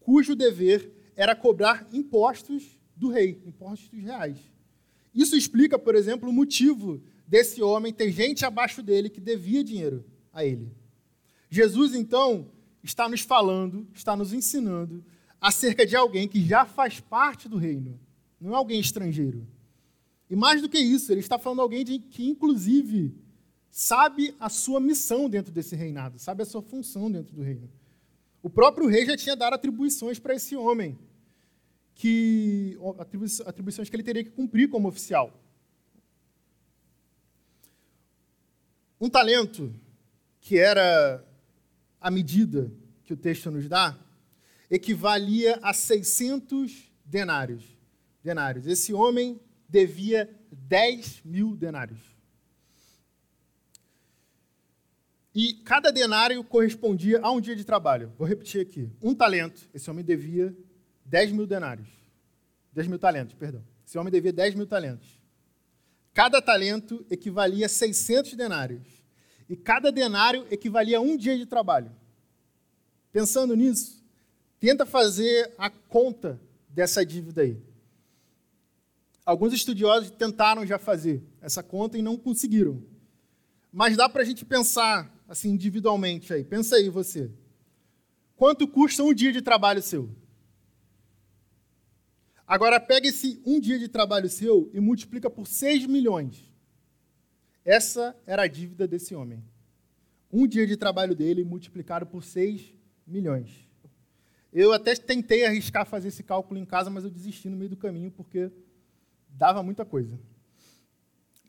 cujo 0.00 0.34
dever 0.34 0.92
era 1.16 1.34
cobrar 1.34 1.88
impostos 1.92 2.78
do 2.94 3.08
rei, 3.08 3.40
impostos 3.46 3.98
reais. 3.98 4.36
Isso 5.14 5.36
explica, 5.36 5.78
por 5.78 5.94
exemplo, 5.94 6.28
o 6.28 6.32
motivo 6.32 7.00
desse 7.26 7.62
homem 7.62 7.92
ter 7.92 8.10
gente 8.10 8.44
abaixo 8.44 8.82
dele 8.82 9.08
que 9.08 9.20
devia 9.20 9.62
dinheiro 9.62 10.04
a 10.32 10.44
ele. 10.44 10.70
Jesus, 11.48 11.94
então, 11.94 12.50
está 12.82 13.08
nos 13.08 13.20
falando, 13.20 13.86
está 13.94 14.16
nos 14.16 14.32
ensinando 14.32 15.04
acerca 15.40 15.86
de 15.86 15.94
alguém 15.94 16.26
que 16.26 16.44
já 16.44 16.66
faz 16.66 17.00
parte 17.00 17.48
do 17.48 17.56
reino, 17.56 17.98
não 18.40 18.52
é 18.52 18.56
alguém 18.56 18.80
estrangeiro. 18.80 19.46
E 20.34 20.36
mais 20.36 20.60
do 20.60 20.68
que 20.68 20.80
isso, 20.80 21.12
ele 21.12 21.20
está 21.20 21.38
falando 21.38 21.58
de 21.58 21.62
alguém 21.62 21.84
de, 21.84 21.96
que, 21.96 22.28
inclusive, 22.28 23.14
sabe 23.70 24.34
a 24.40 24.48
sua 24.48 24.80
missão 24.80 25.30
dentro 25.30 25.52
desse 25.52 25.76
reinado, 25.76 26.18
sabe 26.18 26.42
a 26.42 26.44
sua 26.44 26.60
função 26.60 27.08
dentro 27.08 27.32
do 27.36 27.40
reino. 27.40 27.70
O 28.42 28.50
próprio 28.50 28.88
rei 28.88 29.06
já 29.06 29.16
tinha 29.16 29.36
dado 29.36 29.54
atribuições 29.54 30.18
para 30.18 30.34
esse 30.34 30.56
homem, 30.56 30.98
que 31.94 32.76
atribuições 33.46 33.88
que 33.88 33.94
ele 33.94 34.02
teria 34.02 34.24
que 34.24 34.30
cumprir 34.30 34.68
como 34.68 34.88
oficial. 34.88 35.32
Um 39.00 39.08
talento 39.08 39.72
que 40.40 40.58
era 40.58 41.24
a 42.00 42.10
medida 42.10 42.72
que 43.04 43.12
o 43.12 43.16
texto 43.16 43.52
nos 43.52 43.68
dá 43.68 43.96
equivalia 44.68 45.60
a 45.62 45.72
600 45.72 46.90
denários. 47.04 47.62
denários. 48.20 48.66
Esse 48.66 48.92
homem 48.92 49.40
devia 49.74 50.30
10 50.52 51.22
mil 51.24 51.56
denários. 51.56 51.98
E 55.34 55.52
cada 55.64 55.90
denário 55.90 56.44
correspondia 56.44 57.18
a 57.20 57.32
um 57.32 57.40
dia 57.40 57.56
de 57.56 57.64
trabalho. 57.64 58.12
Vou 58.16 58.26
repetir 58.26 58.60
aqui. 58.60 58.88
Um 59.02 59.12
talento, 59.12 59.68
esse 59.74 59.90
homem 59.90 60.04
devia 60.04 60.56
10 61.04 61.32
mil 61.32 61.44
denários. 61.44 61.88
10 62.72 62.86
mil 62.86 63.00
talentos, 63.00 63.34
perdão. 63.34 63.64
Esse 63.84 63.98
homem 63.98 64.12
devia 64.12 64.32
10 64.32 64.54
mil 64.54 64.66
talentos. 64.66 65.20
Cada 66.12 66.40
talento 66.40 67.04
equivalia 67.10 67.66
a 67.66 67.68
600 67.68 68.34
denários. 68.34 68.86
E 69.48 69.56
cada 69.56 69.90
denário 69.90 70.46
equivalia 70.52 70.98
a 70.98 71.00
um 71.00 71.16
dia 71.16 71.36
de 71.36 71.46
trabalho. 71.46 71.90
Pensando 73.10 73.56
nisso, 73.56 74.04
tenta 74.60 74.86
fazer 74.86 75.52
a 75.58 75.68
conta 75.68 76.40
dessa 76.68 77.04
dívida 77.04 77.42
aí. 77.42 77.73
Alguns 79.24 79.52
estudiosos 79.52 80.10
tentaram 80.10 80.66
já 80.66 80.78
fazer 80.78 81.22
essa 81.40 81.62
conta 81.62 81.96
e 81.96 82.02
não 82.02 82.16
conseguiram. 82.16 82.82
Mas 83.72 83.96
dá 83.96 84.08
para 84.08 84.22
a 84.22 84.24
gente 84.24 84.44
pensar 84.44 85.12
assim, 85.26 85.50
individualmente 85.50 86.32
aí. 86.32 86.44
Pensa 86.44 86.76
aí 86.76 86.88
você. 86.88 87.30
Quanto 88.36 88.68
custa 88.68 89.02
um 89.02 89.14
dia 89.14 89.32
de 89.32 89.40
trabalho 89.40 89.82
seu? 89.82 90.10
Agora 92.46 92.78
pega 92.78 93.08
esse 93.08 93.40
um 93.46 93.58
dia 93.58 93.78
de 93.78 93.88
trabalho 93.88 94.28
seu 94.28 94.70
e 94.74 94.80
multiplica 94.80 95.30
por 95.30 95.46
6 95.46 95.86
milhões. 95.86 96.52
Essa 97.64 98.14
era 98.26 98.42
a 98.42 98.46
dívida 98.46 98.86
desse 98.86 99.14
homem. 99.14 99.42
Um 100.30 100.46
dia 100.46 100.66
de 100.66 100.76
trabalho 100.76 101.14
dele 101.14 101.42
multiplicado 101.42 102.04
por 102.04 102.22
6 102.22 102.74
milhões. 103.06 103.66
Eu 104.52 104.72
até 104.72 104.94
tentei 104.94 105.46
arriscar 105.46 105.86
fazer 105.86 106.08
esse 106.08 106.22
cálculo 106.22 106.60
em 106.60 106.64
casa, 106.64 106.90
mas 106.90 107.04
eu 107.04 107.10
desisti 107.10 107.48
no 107.48 107.56
meio 107.56 107.70
do 107.70 107.76
caminho 107.76 108.10
porque 108.10 108.52
dava 109.34 109.62
muita 109.62 109.84
coisa. 109.84 110.18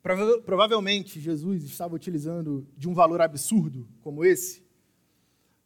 Prova 0.02 0.42
provavelmente 0.42 1.20
Jesus 1.20 1.64
estava 1.64 1.96
utilizando 1.96 2.68
de 2.78 2.88
um 2.88 2.94
valor 2.94 3.22
absurdo 3.22 3.88
como 4.02 4.24
esse 4.24 4.64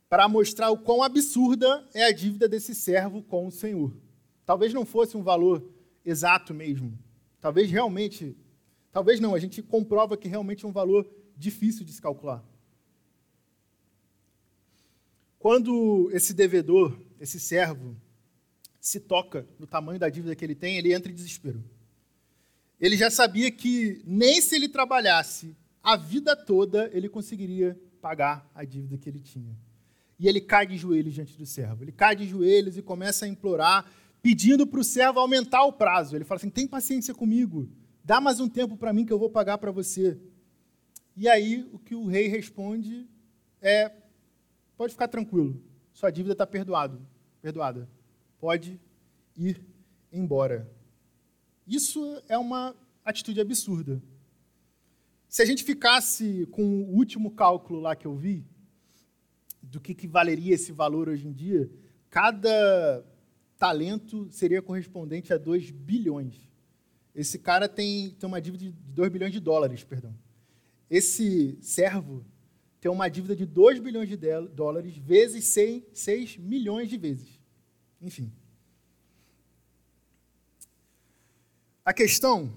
para 0.08 0.28
mostrar 0.28 0.72
o 0.72 0.78
quão 0.78 1.04
absurda 1.04 1.88
é 1.94 2.06
a 2.06 2.12
dívida 2.12 2.48
desse 2.48 2.74
servo 2.74 3.22
com 3.22 3.46
o 3.46 3.52
Senhor. 3.52 3.96
Talvez 4.46 4.74
não 4.74 4.86
fosse 4.86 5.16
um 5.16 5.22
valor 5.22 5.64
exato 6.04 6.54
mesmo. 6.54 6.98
Talvez 7.40 7.70
realmente, 7.70 8.36
talvez 8.92 9.20
não, 9.20 9.36
a 9.36 9.40
gente 9.40 9.62
comprova 9.62 10.18
que 10.18 10.28
realmente 10.28 10.66
é 10.66 10.68
um 10.68 10.72
valor 10.72 11.08
difícil 11.38 11.86
de 11.86 11.94
se 11.94 12.02
calcular. 12.02 12.44
Quando 15.38 16.10
esse 16.12 16.34
devedor, 16.34 17.00
esse 17.20 17.40
servo, 17.40 17.96
se 18.80 19.00
toca 19.00 19.48
no 19.60 19.68
tamanho 19.68 20.00
da 20.00 20.10
dívida 20.10 20.36
que 20.36 20.44
ele 20.44 20.56
tem, 20.56 20.78
ele 20.78 20.94
entra 20.94 21.12
em 21.12 21.16
desespero. 21.16 21.64
Ele 22.80 22.96
já 22.96 23.12
sabia 23.12 23.52
que 23.52 24.02
nem 24.06 24.42
se 24.42 24.56
ele 24.56 24.70
trabalhasse 24.70 25.56
a 25.84 25.96
vida 25.96 26.36
toda, 26.36 26.90
ele 26.94 27.10
conseguiria 27.10 27.80
pagar 28.02 28.50
a 28.54 28.64
dívida 28.64 28.98
que 28.98 29.10
ele 29.10 29.20
tinha. 29.20 29.58
E 30.18 30.28
ele 30.28 30.42
cai 30.42 30.68
de 30.68 30.78
joelhos 30.78 31.14
diante 31.14 31.38
do 31.38 31.46
servo. 31.46 31.84
Ele 31.84 31.92
cai 31.92 32.16
de 32.16 32.26
joelhos 32.26 32.78
e 32.78 32.82
começa 32.82 33.26
a 33.26 33.28
implorar, 33.28 33.90
pedindo 34.22 34.68
para 34.68 34.80
o 34.80 34.84
servo 34.84 35.20
aumentar 35.20 35.64
o 35.64 35.74
prazo. 35.74 36.16
Ele 36.16 36.26
fala 36.26 36.38
assim: 36.38 36.50
tem 36.50 36.68
paciência 36.68 37.14
comigo, 37.14 37.70
dá 38.04 38.20
mais 38.20 38.40
um 38.40 38.50
tempo 38.50 38.76
para 38.76 38.94
mim 38.94 39.06
que 39.06 39.14
eu 39.14 39.20
vou 39.20 39.30
pagar 39.30 39.58
para 39.58 39.72
você. 39.72 40.18
E 41.16 41.28
aí 41.28 41.68
o 41.72 41.80
que 41.80 41.96
o 41.96 42.06
rei 42.06 42.28
responde 42.28 43.08
é: 43.62 43.92
pode 44.78 44.94
ficar 44.94 45.08
tranquilo, 45.08 45.62
sua 45.94 46.12
dívida 46.12 46.34
está 46.34 46.46
perdoada. 46.46 47.00
Pode 48.40 48.80
ir 49.38 49.62
embora. 50.12 50.70
Isso 51.70 52.20
é 52.28 52.36
uma 52.36 52.76
atitude 53.06 53.40
absurda. 53.40 54.02
Se 55.28 55.44
a 55.44 55.46
gente 55.46 55.64
ficasse 55.64 56.48
com 56.48 56.64
o 56.64 56.96
último 56.96 57.30
cálculo 57.30 57.80
lá 57.80 57.96
que 57.96 58.08
eu 58.08 58.16
vi, 58.16 58.44
do 59.62 59.80
que, 59.80 59.94
que 59.94 60.08
valeria 60.08 60.56
esse 60.56 60.72
valor 60.72 61.08
hoje 61.08 61.28
em 61.28 61.32
dia, 61.32 61.70
cada 62.10 63.06
talento 63.56 64.28
seria 64.32 64.64
correspondente 64.64 65.32
a 65.32 65.38
2 65.38 65.70
bilhões. 65.70 66.50
Esse 67.14 67.38
cara 67.38 67.70
tem, 67.70 68.10
tem 68.12 68.28
uma 68.28 68.42
dívida 68.42 68.64
de 68.66 68.72
2 68.72 69.12
bilhões 69.12 69.32
de 69.32 69.40
dólares, 69.40 69.84
perdão. 69.84 70.16
Esse 70.90 71.56
servo 71.62 72.26
tem 72.82 72.90
uma 72.90 73.08
dívida 73.10 73.36
de 73.36 73.46
2 73.46 73.80
bilhões 73.80 74.10
de 74.10 74.18
dólares 74.56 74.98
vezes 74.98 75.44
6, 75.46 75.84
6 75.94 76.38
milhões 76.38 76.90
de 76.90 76.98
vezes. 76.98 77.40
Enfim. 78.02 78.32
A 81.90 81.94
questão 81.94 82.54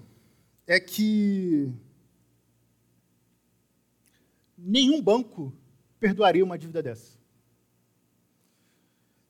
é 0.67 0.79
que 0.79 1.73
nenhum 4.55 5.01
banco 5.01 5.51
perdoaria 5.99 6.43
uma 6.43 6.55
dívida 6.55 6.83
dessa. 6.83 7.17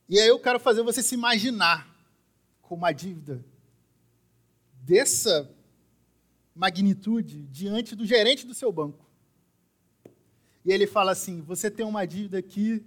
E 0.09 0.19
aí 0.19 0.27
eu 0.27 0.41
quero 0.41 0.59
fazer 0.59 0.83
você 0.83 1.01
se 1.01 1.15
imaginar 1.15 1.87
com 2.61 2.75
uma 2.75 2.91
dívida 2.91 3.45
dessa 4.73 5.49
magnitude 6.53 7.43
diante 7.43 7.95
do 7.95 8.05
gerente 8.05 8.45
do 8.45 8.53
seu 8.53 8.73
banco. 8.73 9.09
E 10.65 10.73
ele 10.73 10.85
fala 10.85 11.13
assim: 11.13 11.39
você 11.39 11.71
tem 11.71 11.85
uma 11.85 12.05
dívida 12.05 12.39
aqui 12.39 12.85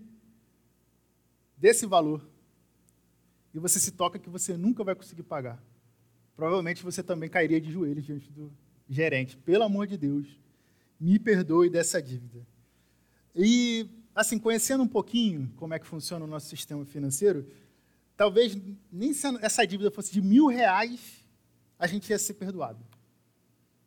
desse 1.57 1.87
valor. 1.87 2.29
E 3.55 3.59
você 3.59 3.81
se 3.81 3.93
toca 3.93 4.19
que 4.19 4.29
você 4.29 4.55
nunca 4.55 4.85
vai 4.85 4.95
conseguir 4.95 5.23
pagar 5.23 5.59
provavelmente 6.37 6.85
você 6.85 7.03
também 7.03 7.29
cairia 7.29 7.61
de 7.61 7.73
joelhos 7.73 8.05
diante 8.05 8.31
do 8.31 8.53
gerente. 8.89 9.37
Pelo 9.39 9.65
amor 9.65 9.87
de 9.87 9.97
Deus, 9.97 10.27
me 11.01 11.19
perdoe 11.19 11.71
dessa 11.71 12.01
dívida. 12.01 12.47
E, 13.35 13.89
assim, 14.15 14.39
conhecendo 14.39 14.83
um 14.83 14.89
pouquinho 14.89 15.51
como 15.57 15.75
é 15.75 15.79
que 15.79 15.87
funciona 15.87 16.25
o 16.25 16.29
nosso 16.29 16.49
sistema 16.49 16.85
financeiro, 16.85 17.47
talvez 18.17 18.57
nem 18.93 19.13
se 19.13 19.27
essa 19.41 19.67
dívida 19.67 19.91
fosse 19.91 20.13
de 20.13 20.21
mil 20.21 20.47
reais, 20.47 21.25
a 21.79 21.87
gente 21.87 22.09
ia 22.11 22.19
ser 22.19 22.35
perdoado. 22.35 22.85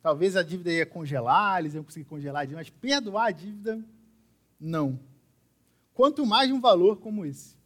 Talvez 0.02 0.36
a 0.36 0.42
dívida 0.42 0.72
ia 0.72 0.86
congelar, 0.86 1.60
eles 1.60 1.74
iam 1.74 1.84
conseguir 1.84 2.06
congelar 2.06 2.42
a 2.42 2.44
dívida, 2.44 2.60
mas 2.60 2.70
perdoar 2.70 3.26
a 3.26 3.30
dívida, 3.30 3.84
não. 4.58 4.98
Quanto 5.92 6.24
mais 6.24 6.50
um 6.50 6.60
valor 6.60 6.96
como 6.96 7.26
esse. 7.26 7.59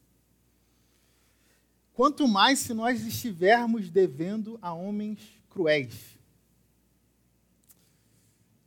Quanto 1.94 2.28
mais 2.28 2.58
se 2.58 2.74
nós 2.74 3.06
estivermos 3.06 3.88
devendo 3.88 4.58
a 4.60 4.74
homens 4.74 5.18
cruéis. 5.48 6.18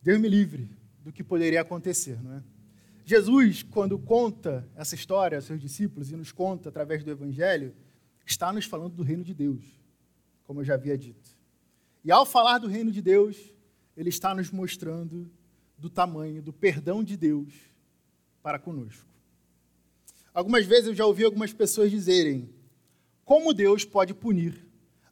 Deus 0.01 0.19
me 0.19 0.29
livre 0.29 0.69
do 1.03 1.12
que 1.12 1.22
poderia 1.22 1.62
acontecer, 1.62 2.22
não 2.24 2.36
é? 2.36 2.43
Jesus, 3.03 3.63
quando 3.63 4.00
conta 4.00 4.67
essa 4.75 4.96
história 4.96 5.38
aos 5.38 5.46
seus 5.46 5.62
discípulos 5.62 6.12
e 6.12 6.15
nos 6.15 6.31
conta 6.31 6.69
através 6.69 7.03
do 7.03 7.12
Evangelho, 7.12 7.74
está 8.25 8.51
nos 8.51 8.65
falando 8.65 8.96
do 8.96 9.03
reino 9.03 9.24
de 9.24 9.34
Deus, 9.34 9.63
como 10.46 10.62
eu 10.62 10.65
já 10.65 10.74
havia 10.74 10.98
dito. 10.98 11.29
E 12.03 12.12
ao 12.12 12.25
falar 12.25 12.57
do 12.57 12.67
reino 12.67 12.91
de 12.91 13.01
Deus, 13.01 13.38
ele 13.96 14.10
está 14.10 14.34
nos 14.34 14.51
mostrando 14.51 15.29
do 15.77 15.89
tamanho 15.89 16.41
do 16.41 16.51
perdão 16.51 17.03
de 17.03 17.15
Deus 17.15 17.53
para 18.41 18.60
conosco. 18.60 19.05
Algumas 20.34 20.65
vezes 20.65 20.88
eu 20.88 20.96
já 20.96 21.05
ouvi 21.05 21.24
algumas 21.24 21.51
pessoas 21.51 21.91
dizerem: 21.91 22.50
como 23.27 23.53
Deus 23.53 23.84
pode 23.84 24.13
punir 24.13 24.65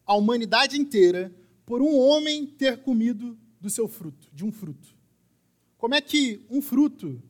a 0.06 0.16
humanidade 0.16 0.80
inteira 0.80 1.36
por 1.66 1.82
um 1.82 2.00
homem 2.00 2.46
ter 2.46 2.78
comido 2.78 3.38
do 3.60 3.70
seu 3.70 3.90
fruto, 3.90 4.30
de 4.32 4.46
um 4.46 4.54
fruto? 4.54 4.88
Como 5.78 5.94
é 5.94 6.00
que 6.00 6.46
um 6.50 6.62
fruto 6.62 7.22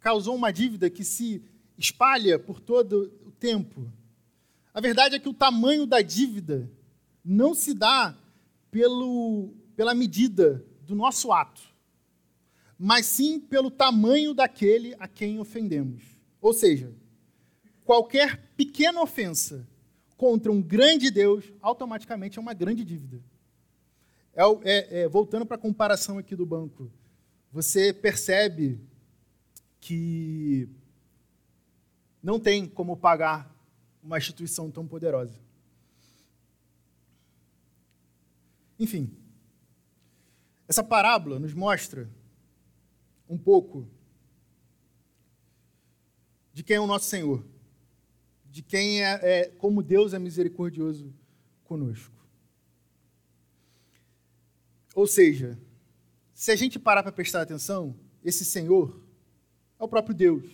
causou 0.00 0.34
uma 0.34 0.52
dívida 0.52 0.90
que 0.90 1.04
se 1.04 1.40
espalha 1.78 2.36
por 2.36 2.58
todo 2.58 3.12
o 3.24 3.30
tempo? 3.30 3.88
A 4.74 4.80
verdade 4.80 5.14
é 5.14 5.18
que 5.20 5.28
o 5.28 5.32
tamanho 5.32 5.86
da 5.86 6.02
dívida 6.02 6.68
não 7.24 7.54
se 7.54 7.72
dá 7.72 8.18
pelo, 8.72 9.54
pela 9.76 9.94
medida 9.94 10.66
do 10.82 10.96
nosso 10.96 11.30
ato, 11.30 11.62
mas 12.76 13.06
sim 13.06 13.38
pelo 13.38 13.70
tamanho 13.70 14.34
daquele 14.34 14.96
a 14.98 15.06
quem 15.06 15.38
ofendemos. 15.38 16.02
Ou 16.40 16.52
seja, 16.52 16.92
qualquer 17.84 18.50
pequena 18.56 19.00
ofensa 19.00 19.72
contra 20.16 20.50
um 20.50 20.62
grande 20.62 21.10
Deus 21.10 21.52
automaticamente 21.60 22.38
é 22.38 22.42
uma 22.42 22.54
grande 22.54 22.84
dívida. 22.84 23.20
É, 24.34 24.42
é, 24.64 25.00
é, 25.00 25.08
voltando 25.08 25.46
para 25.46 25.56
a 25.56 25.60
comparação 25.60 26.18
aqui 26.18 26.34
do 26.34 26.44
banco, 26.44 26.90
você 27.52 27.92
percebe 27.92 28.80
que 29.80 30.68
não 32.22 32.40
tem 32.40 32.66
como 32.66 32.96
pagar 32.96 33.54
uma 34.02 34.18
instituição 34.18 34.70
tão 34.70 34.86
poderosa. 34.86 35.38
Enfim, 38.78 39.16
essa 40.66 40.82
parábola 40.82 41.38
nos 41.38 41.54
mostra 41.54 42.10
um 43.28 43.38
pouco 43.38 43.86
de 46.52 46.62
quem 46.62 46.76
é 46.76 46.80
o 46.80 46.86
nosso 46.86 47.06
Senhor, 47.06 47.44
de 48.54 48.62
quem 48.62 49.02
é, 49.02 49.18
é 49.20 49.44
como 49.58 49.82
Deus 49.82 50.14
é 50.14 50.18
misericordioso 50.20 51.12
conosco. 51.64 52.14
Ou 54.94 55.08
seja, 55.08 55.58
se 56.32 56.52
a 56.52 56.54
gente 56.54 56.78
parar 56.78 57.02
para 57.02 57.10
prestar 57.10 57.42
atenção, 57.42 57.96
esse 58.24 58.44
Senhor 58.44 59.02
é 59.76 59.82
o 59.82 59.88
próprio 59.88 60.14
Deus 60.14 60.44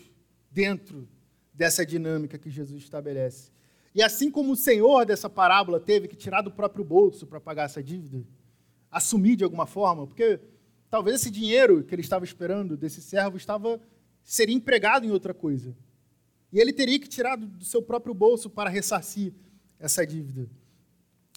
dentro 0.51 1.07
dessa 1.53 1.85
dinâmica 1.85 2.39
que 2.39 2.49
Jesus 2.49 2.83
estabelece. 2.83 3.51
E 3.95 4.03
assim 4.03 4.31
como 4.31 4.53
o 4.53 4.57
Senhor 4.57 5.05
dessa 5.05 5.29
parábola 5.29 5.79
teve 5.79 6.09
que 6.09 6.17
tirar 6.17 6.41
do 6.41 6.51
próprio 6.51 6.83
bolso 6.83 7.27
para 7.27 7.39
pagar 7.39 7.65
essa 7.65 7.83
dívida, 7.83 8.27
assumir 8.91 9.37
de 9.37 9.45
alguma 9.45 9.67
forma, 9.67 10.07
porque 10.07 10.41
talvez 10.89 11.17
esse 11.17 11.31
dinheiro 11.31 11.85
que 11.85 11.95
ele 11.95 12.01
estava 12.01 12.25
esperando 12.25 12.79
desse 12.79 13.03
servo 13.03 13.37
estava 13.37 13.79
seria 14.25 14.57
empregado 14.57 15.05
em 15.05 15.11
outra 15.11 15.35
coisa. 15.35 15.77
E 16.53 16.59
ele 16.59 16.73
teria 16.73 16.99
que 16.99 17.09
tirar 17.09 17.37
do 17.37 17.65
seu 17.65 17.83
próprio 17.83 18.13
bolso 18.13 18.51
para 18.51 18.69
ressarcir 18.69 19.33
essa 19.79 20.07
dívida. 20.07 20.49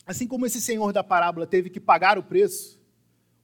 Assim 0.06 0.28
como 0.28 0.46
esse 0.46 0.60
senhor 0.60 0.92
da 0.92 1.04
parábola 1.04 1.48
teve 1.48 1.70
que 1.70 1.80
pagar 1.80 2.18
o 2.18 2.24
preço, 2.24 2.80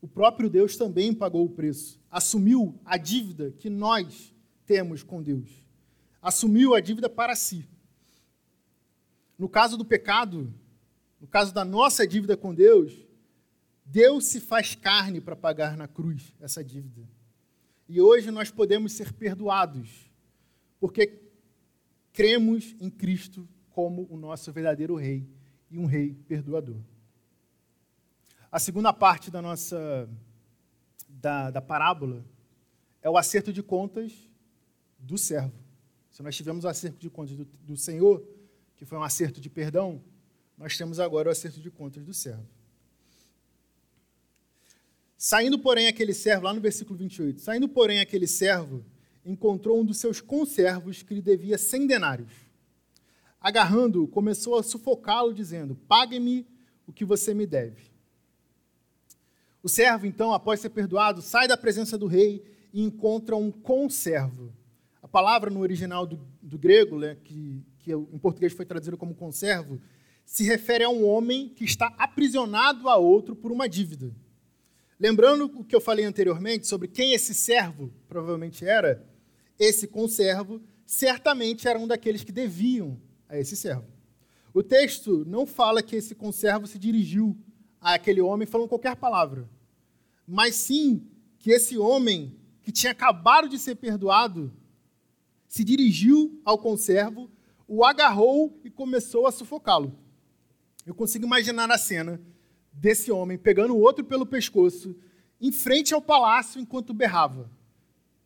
o 0.01 0.07
próprio 0.07 0.49
Deus 0.49 0.75
também 0.77 1.13
pagou 1.13 1.45
o 1.45 1.49
preço, 1.49 1.99
assumiu 2.09 2.79
a 2.85 2.97
dívida 2.97 3.51
que 3.51 3.69
nós 3.69 4.33
temos 4.65 5.03
com 5.03 5.21
Deus. 5.21 5.49
Assumiu 6.21 6.73
a 6.73 6.79
dívida 6.79 7.09
para 7.09 7.35
si. 7.35 7.65
No 9.37 9.47
caso 9.47 9.77
do 9.77 9.85
pecado, 9.85 10.53
no 11.19 11.27
caso 11.27 11.53
da 11.53 11.63
nossa 11.63 12.05
dívida 12.05 12.35
com 12.35 12.53
Deus, 12.53 12.93
Deus 13.85 14.25
se 14.25 14.39
faz 14.39 14.75
carne 14.75 15.21
para 15.21 15.35
pagar 15.35 15.77
na 15.77 15.87
cruz 15.87 16.33
essa 16.39 16.63
dívida. 16.63 17.07
E 17.87 17.99
hoje 18.01 18.31
nós 18.31 18.51
podemos 18.51 18.91
ser 18.91 19.13
perdoados, 19.13 20.11
porque 20.79 21.28
cremos 22.19 22.75
em 22.81 22.89
Cristo 22.89 23.47
como 23.69 24.05
o 24.09 24.17
nosso 24.17 24.51
verdadeiro 24.51 24.97
Rei 24.97 25.25
e 25.71 25.77
um 25.77 25.85
Rei 25.85 26.13
perdoador. 26.27 26.75
A 28.51 28.59
segunda 28.59 28.91
parte 28.91 29.31
da 29.31 29.41
nossa 29.41 30.09
da, 31.07 31.49
da 31.49 31.61
parábola 31.61 32.25
é 33.01 33.09
o 33.09 33.15
acerto 33.15 33.53
de 33.53 33.63
contas 33.63 34.11
do 34.97 35.17
servo. 35.17 35.53
Se 36.11 36.21
nós 36.21 36.35
tivemos 36.35 36.65
o 36.65 36.67
acerto 36.67 36.99
de 36.99 37.09
contas 37.09 37.37
do, 37.37 37.45
do 37.45 37.77
Senhor, 37.77 38.21
que 38.75 38.83
foi 38.83 38.97
um 38.97 39.03
acerto 39.03 39.39
de 39.39 39.49
perdão, 39.49 40.03
nós 40.57 40.77
temos 40.77 40.99
agora 40.99 41.29
o 41.29 41.31
acerto 41.31 41.61
de 41.61 41.71
contas 41.71 42.03
do 42.03 42.13
servo. 42.13 42.45
Saindo, 45.17 45.57
porém, 45.57 45.87
aquele 45.87 46.13
servo, 46.13 46.43
lá 46.43 46.53
no 46.53 46.59
versículo 46.59 46.99
28, 46.99 47.39
saindo, 47.39 47.69
porém, 47.69 48.01
aquele 48.01 48.27
servo, 48.27 48.83
encontrou 49.29 49.79
um 49.79 49.85
dos 49.85 49.97
seus 49.97 50.19
conservos 50.19 51.03
que 51.03 51.13
lhe 51.13 51.21
devia 51.21 51.57
cem 51.57 51.85
denários. 51.85 52.31
Agarrando-o, 53.39 54.07
começou 54.07 54.57
a 54.57 54.63
sufocá-lo, 54.63 55.33
dizendo: 55.33 55.75
Pague-me 55.87 56.47
o 56.87 56.91
que 56.91 57.05
você 57.05 57.33
me 57.33 57.45
deve. 57.45 57.89
O 59.61 59.69
servo, 59.69 60.05
então, 60.05 60.33
após 60.33 60.59
ser 60.59 60.69
perdoado, 60.69 61.21
sai 61.21 61.47
da 61.47 61.55
presença 61.55 61.97
do 61.97 62.07
rei 62.07 62.43
e 62.73 62.81
encontra 62.81 63.35
um 63.35 63.51
conservo. 63.51 64.53
A 65.01 65.07
palavra 65.07 65.49
no 65.49 65.59
original 65.59 66.05
do, 66.05 66.19
do 66.41 66.57
grego, 66.57 66.97
né, 66.97 67.15
que, 67.23 67.63
que 67.79 67.93
em 67.93 68.17
português 68.17 68.53
foi 68.53 68.65
traduzido 68.65 68.97
como 68.97 69.13
conservo, 69.13 69.79
se 70.25 70.43
refere 70.43 70.83
a 70.83 70.89
um 70.89 71.07
homem 71.07 71.49
que 71.49 71.63
está 71.63 71.87
aprisionado 71.97 72.87
a 72.89 72.97
outro 72.97 73.35
por 73.35 73.51
uma 73.51 73.67
dívida. 73.67 74.13
Lembrando 74.99 75.45
o 75.45 75.63
que 75.63 75.75
eu 75.75 75.79
falei 75.79 76.03
anteriormente 76.03 76.67
sobre 76.67 76.87
quem 76.87 77.13
esse 77.13 77.33
servo 77.33 77.91
provavelmente 78.07 78.65
era, 78.65 79.08
esse 79.59 79.87
conservo 79.87 80.61
certamente 80.85 81.67
era 81.67 81.77
um 81.77 81.85
daqueles 81.85 82.23
que 82.23 82.31
deviam 82.31 82.99
a 83.27 83.37
esse 83.37 83.55
servo. 83.55 83.85
O 84.53 84.63
texto 84.63 85.23
não 85.25 85.45
fala 85.45 85.83
que 85.83 85.95
esse 85.95 86.15
conservo 86.15 86.65
se 86.65 86.79
dirigiu 86.79 87.37
àquele 87.79 88.21
homem 88.21 88.47
falando 88.47 88.69
qualquer 88.69 88.95
palavra, 88.95 89.47
mas 90.25 90.55
sim 90.55 91.05
que 91.37 91.51
esse 91.51 91.77
homem 91.77 92.35
que 92.61 92.71
tinha 92.71 92.91
acabado 92.91 93.47
de 93.47 93.59
ser 93.59 93.75
perdoado 93.75 94.51
se 95.47 95.63
dirigiu 95.63 96.39
ao 96.45 96.57
conservo, 96.57 97.29
o 97.67 97.83
agarrou 97.83 98.59
e 98.63 98.69
começou 98.69 99.27
a 99.27 99.31
sufocá-lo. 99.31 99.97
Eu 100.85 100.95
consigo 100.95 101.25
imaginar 101.25 101.69
a 101.69 101.77
cena 101.77 102.21
desse 102.71 103.11
homem 103.11 103.37
pegando 103.37 103.75
o 103.75 103.79
outro 103.79 104.03
pelo 104.03 104.25
pescoço 104.25 104.95
em 105.39 105.51
frente 105.51 105.93
ao 105.93 106.01
palácio 106.01 106.59
enquanto 106.59 106.93
berrava. 106.93 107.49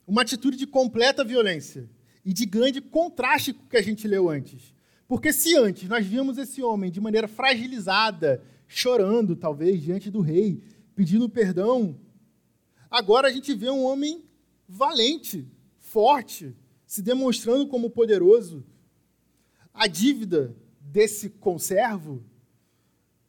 Uma 0.05 0.21
atitude 0.21 0.57
de 0.57 0.67
completa 0.67 1.23
violência 1.23 1.89
e 2.25 2.33
de 2.33 2.45
grande 2.45 2.81
contraste 2.81 3.53
com 3.53 3.63
o 3.63 3.67
que 3.67 3.77
a 3.77 3.81
gente 3.81 4.07
leu 4.07 4.29
antes. 4.29 4.73
Porque 5.07 5.31
se 5.31 5.55
antes 5.57 5.87
nós 5.87 6.05
víamos 6.05 6.37
esse 6.37 6.61
homem 6.61 6.91
de 6.91 7.01
maneira 7.01 7.27
fragilizada, 7.27 8.43
chorando 8.67 9.35
talvez 9.35 9.81
diante 9.81 10.09
do 10.09 10.21
rei, 10.21 10.61
pedindo 10.95 11.29
perdão, 11.29 11.99
agora 12.89 13.27
a 13.27 13.31
gente 13.31 13.53
vê 13.53 13.69
um 13.69 13.83
homem 13.83 14.23
valente, 14.67 15.47
forte, 15.79 16.55
se 16.85 17.01
demonstrando 17.01 17.67
como 17.67 17.89
poderoso. 17.89 18.65
A 19.73 19.87
dívida 19.87 20.55
desse 20.79 21.29
conservo 21.29 22.23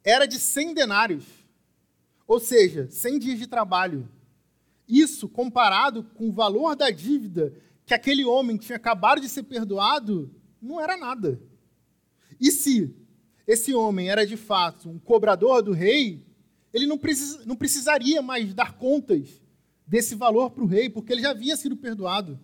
era 0.03 0.25
de 0.25 0.39
100 0.39 0.73
denários, 0.73 1.25
ou 2.27 2.39
seja, 2.39 2.87
100 2.89 3.19
dias 3.19 3.39
de 3.39 3.47
trabalho. 3.47 4.07
Isso 4.87 5.27
comparado 5.27 6.03
com 6.03 6.29
o 6.29 6.33
valor 6.33 6.75
da 6.75 6.89
dívida 6.89 7.53
que 7.85 7.93
aquele 7.93 8.25
homem 8.25 8.57
tinha 8.57 8.75
acabado 8.75 9.21
de 9.21 9.29
ser 9.29 9.43
perdoado, 9.43 10.33
não 10.61 10.81
era 10.81 10.97
nada. 10.97 11.39
E 12.39 12.51
se 12.51 12.95
esse 13.47 13.73
homem 13.73 14.09
era 14.09 14.25
de 14.25 14.35
fato 14.35 14.89
um 14.89 14.99
cobrador 14.99 15.61
do 15.61 15.71
rei, 15.71 16.25
ele 16.73 16.87
não, 16.87 16.97
precis, 16.97 17.45
não 17.45 17.55
precisaria 17.55 18.21
mais 18.21 18.53
dar 18.53 18.73
contas 18.73 19.41
desse 19.85 20.15
valor 20.15 20.49
para 20.49 20.63
o 20.63 20.67
rei, 20.67 20.89
porque 20.89 21.13
ele 21.13 21.21
já 21.21 21.31
havia 21.31 21.55
sido 21.55 21.77
perdoado. 21.77 22.39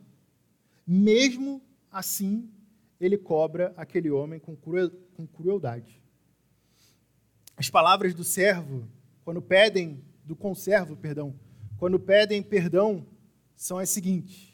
Mesmo 0.86 1.62
assim, 1.92 2.50
ele 3.00 3.18
cobra 3.18 3.74
aquele 3.76 4.10
homem 4.12 4.40
com, 4.40 4.56
com 4.56 5.28
crueldade. 5.28 6.02
As 7.58 7.70
palavras 7.70 8.14
do 8.14 8.24
servo 8.24 8.88
quando 9.24 9.42
pedem 9.42 10.04
do 10.26 10.36
conservo, 10.36 10.96
perdão, 10.96 11.34
quando 11.82 12.00
pedem 12.00 12.44
perdão, 12.44 13.08
são 13.56 13.80
as 13.80 13.90
seguintes: 13.90 14.54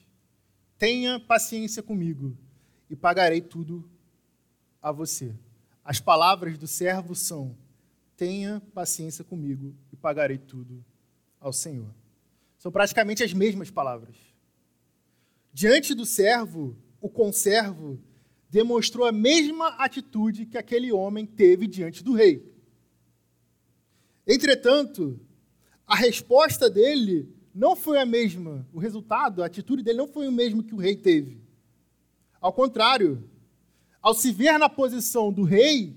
Tenha 0.78 1.20
paciência 1.20 1.84
comigo 1.84 2.38
e 2.90 2.96
pagarei 2.96 3.42
tudo 3.42 3.84
a 4.82 4.94
você. 4.94 5.36
As 5.84 6.00
palavras 6.00 6.58
do 6.58 6.66
servo 6.66 7.14
são: 7.14 7.54
Tenha 8.16 8.62
paciência 8.74 9.26
comigo 9.26 9.76
e 9.92 9.98
pagarei 9.98 10.38
tudo 10.38 10.82
ao 11.38 11.52
Senhor. 11.52 11.94
São 12.58 12.72
praticamente 12.72 13.22
as 13.22 13.34
mesmas 13.34 13.70
palavras. 13.70 14.16
Diante 15.52 15.94
do 15.94 16.06
servo, 16.06 16.78
o 17.02 17.10
conservo 17.10 18.00
demonstrou 18.50 19.06
a 19.06 19.12
mesma 19.12 19.68
atitude 19.84 20.46
que 20.46 20.58
aquele 20.58 20.94
homem 20.94 21.26
teve 21.26 21.68
diante 21.68 22.06
do 22.06 22.14
rei. 22.14 22.50
Entretanto, 24.26 25.20
a 25.88 25.96
resposta 25.96 26.70
dele 26.70 27.34
não 27.56 27.76
foi 27.76 27.98
a 27.98 28.06
mesma, 28.06 28.68
o 28.74 28.78
resultado, 28.78 29.42
a 29.42 29.46
atitude 29.46 29.82
dele 29.82 29.98
não 29.98 30.08
foi 30.08 30.28
o 30.28 30.32
mesmo 30.32 30.62
que 30.62 30.76
o 30.76 30.78
rei 30.78 30.96
teve. 30.96 31.42
Ao 32.42 32.52
contrário, 32.52 33.28
ao 34.02 34.14
se 34.14 34.32
ver 34.32 34.60
na 34.60 34.70
posição 34.70 35.32
do 35.32 35.44
rei, 35.44 35.96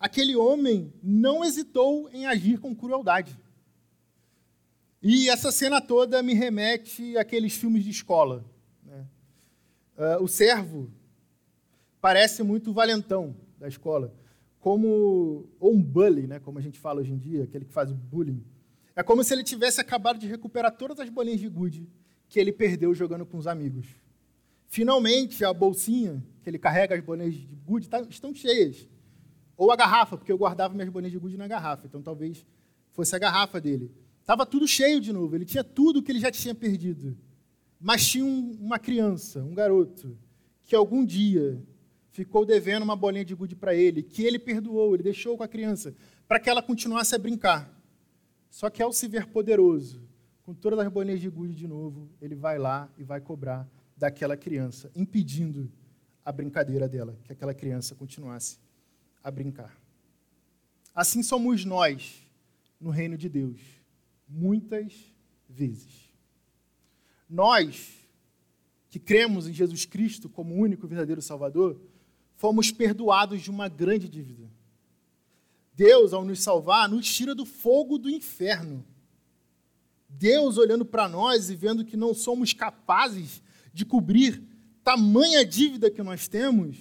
aquele 0.00 0.34
homem 0.34 0.92
não 1.02 1.44
hesitou 1.44 2.08
em 2.10 2.26
agir 2.26 2.58
com 2.58 2.74
crueldade. 2.74 3.38
E 5.00 5.28
essa 5.28 5.52
cena 5.52 5.80
toda 5.80 6.22
me 6.22 6.34
remete 6.34 7.16
àqueles 7.16 7.52
filmes 7.52 7.84
de 7.84 7.90
escola. 7.90 8.44
Né? 8.82 9.06
Uh, 9.96 10.24
o 10.24 10.26
servo 10.26 10.90
parece 12.00 12.42
muito 12.42 12.70
o 12.70 12.74
valentão 12.74 13.36
da 13.58 13.68
escola, 13.68 14.12
como 14.58 15.48
ou 15.60 15.74
um 15.74 15.82
bully, 15.82 16.26
né, 16.26 16.40
como 16.40 16.58
a 16.58 16.62
gente 16.62 16.78
fala 16.78 17.00
hoje 17.00 17.12
em 17.12 17.18
dia, 17.18 17.44
aquele 17.44 17.64
que 17.64 17.72
faz 17.72 17.90
o 17.90 17.94
bullying. 17.94 18.42
É 18.98 19.02
como 19.04 19.22
se 19.22 19.32
ele 19.32 19.44
tivesse 19.44 19.80
acabado 19.80 20.18
de 20.18 20.26
recuperar 20.26 20.76
todas 20.76 20.98
as 20.98 21.08
bolinhas 21.08 21.38
de 21.38 21.48
gude 21.48 21.88
que 22.28 22.40
ele 22.40 22.52
perdeu 22.52 22.92
jogando 22.92 23.24
com 23.24 23.38
os 23.38 23.46
amigos. 23.46 23.86
Finalmente, 24.66 25.44
a 25.44 25.52
bolsinha 25.52 26.20
que 26.42 26.50
ele 26.50 26.58
carrega 26.58 26.96
as 26.96 27.00
bolinhas 27.00 27.32
de 27.32 27.54
gude 27.64 27.88
tá, 27.88 28.00
estão 28.00 28.34
cheias. 28.34 28.88
Ou 29.56 29.70
a 29.70 29.76
garrafa, 29.76 30.16
porque 30.16 30.32
eu 30.32 30.36
guardava 30.36 30.74
minhas 30.74 30.90
bolinhas 30.90 31.12
de 31.12 31.18
gude 31.18 31.36
na 31.36 31.46
garrafa, 31.46 31.86
então 31.86 32.02
talvez 32.02 32.44
fosse 32.90 33.14
a 33.14 33.20
garrafa 33.20 33.60
dele. 33.60 33.88
Estava 34.20 34.44
tudo 34.44 34.66
cheio 34.66 35.00
de 35.00 35.12
novo, 35.12 35.36
ele 35.36 35.44
tinha 35.44 35.62
tudo 35.62 36.02
que 36.02 36.10
ele 36.10 36.18
já 36.18 36.32
tinha 36.32 36.52
perdido. 36.52 37.16
Mas 37.80 38.04
tinha 38.04 38.24
um, 38.24 38.58
uma 38.60 38.80
criança, 38.80 39.44
um 39.44 39.54
garoto, 39.54 40.18
que 40.64 40.74
algum 40.74 41.04
dia 41.04 41.62
ficou 42.10 42.44
devendo 42.44 42.82
uma 42.82 42.96
bolinha 42.96 43.24
de 43.24 43.36
gude 43.36 43.54
para 43.54 43.76
ele, 43.76 44.02
que 44.02 44.24
ele 44.24 44.40
perdoou, 44.40 44.92
ele 44.94 45.04
deixou 45.04 45.36
com 45.36 45.44
a 45.44 45.48
criança, 45.48 45.94
para 46.26 46.40
que 46.40 46.50
ela 46.50 46.60
continuasse 46.60 47.14
a 47.14 47.18
brincar. 47.18 47.77
Só 48.50 48.70
que 48.70 48.82
ao 48.82 48.92
se 48.92 49.06
ver 49.08 49.26
poderoso, 49.26 50.02
com 50.42 50.54
todas 50.54 50.78
as 50.78 50.88
bolinhas 50.88 51.20
de 51.20 51.28
gude 51.28 51.54
de 51.54 51.68
novo, 51.68 52.08
ele 52.20 52.34
vai 52.34 52.58
lá 52.58 52.90
e 52.96 53.04
vai 53.04 53.20
cobrar 53.20 53.68
daquela 53.96 54.36
criança, 54.36 54.90
impedindo 54.94 55.70
a 56.24 56.32
brincadeira 56.32 56.88
dela, 56.88 57.18
que 57.24 57.32
aquela 57.32 57.54
criança 57.54 57.94
continuasse 57.94 58.58
a 59.22 59.30
brincar. 59.30 59.76
Assim 60.94 61.22
somos 61.22 61.64
nós 61.64 62.26
no 62.80 62.90
reino 62.90 63.16
de 63.16 63.28
Deus 63.28 63.60
muitas 64.28 64.92
vezes. 65.48 66.12
Nós, 67.28 68.08
que 68.88 68.98
cremos 68.98 69.48
em 69.48 69.52
Jesus 69.52 69.84
Cristo 69.84 70.28
como 70.28 70.54
único 70.54 70.86
verdadeiro 70.86 71.22
Salvador, 71.22 71.80
fomos 72.36 72.70
perdoados 72.70 73.42
de 73.42 73.50
uma 73.50 73.68
grande 73.68 74.08
dívida. 74.08 74.50
Deus, 75.78 76.12
ao 76.12 76.24
nos 76.24 76.40
salvar, 76.40 76.88
nos 76.88 77.06
tira 77.06 77.34
do 77.34 77.46
fogo 77.46 77.96
do 77.96 78.10
inferno. 78.10 78.84
Deus, 80.08 80.58
olhando 80.58 80.84
para 80.84 81.08
nós 81.08 81.48
e 81.50 81.54
vendo 81.54 81.84
que 81.84 81.96
não 81.96 82.12
somos 82.12 82.52
capazes 82.52 83.40
de 83.72 83.84
cobrir 83.84 84.42
tamanha 84.82 85.44
dívida 85.44 85.90
que 85.90 86.02
nós 86.02 86.26
temos, 86.26 86.76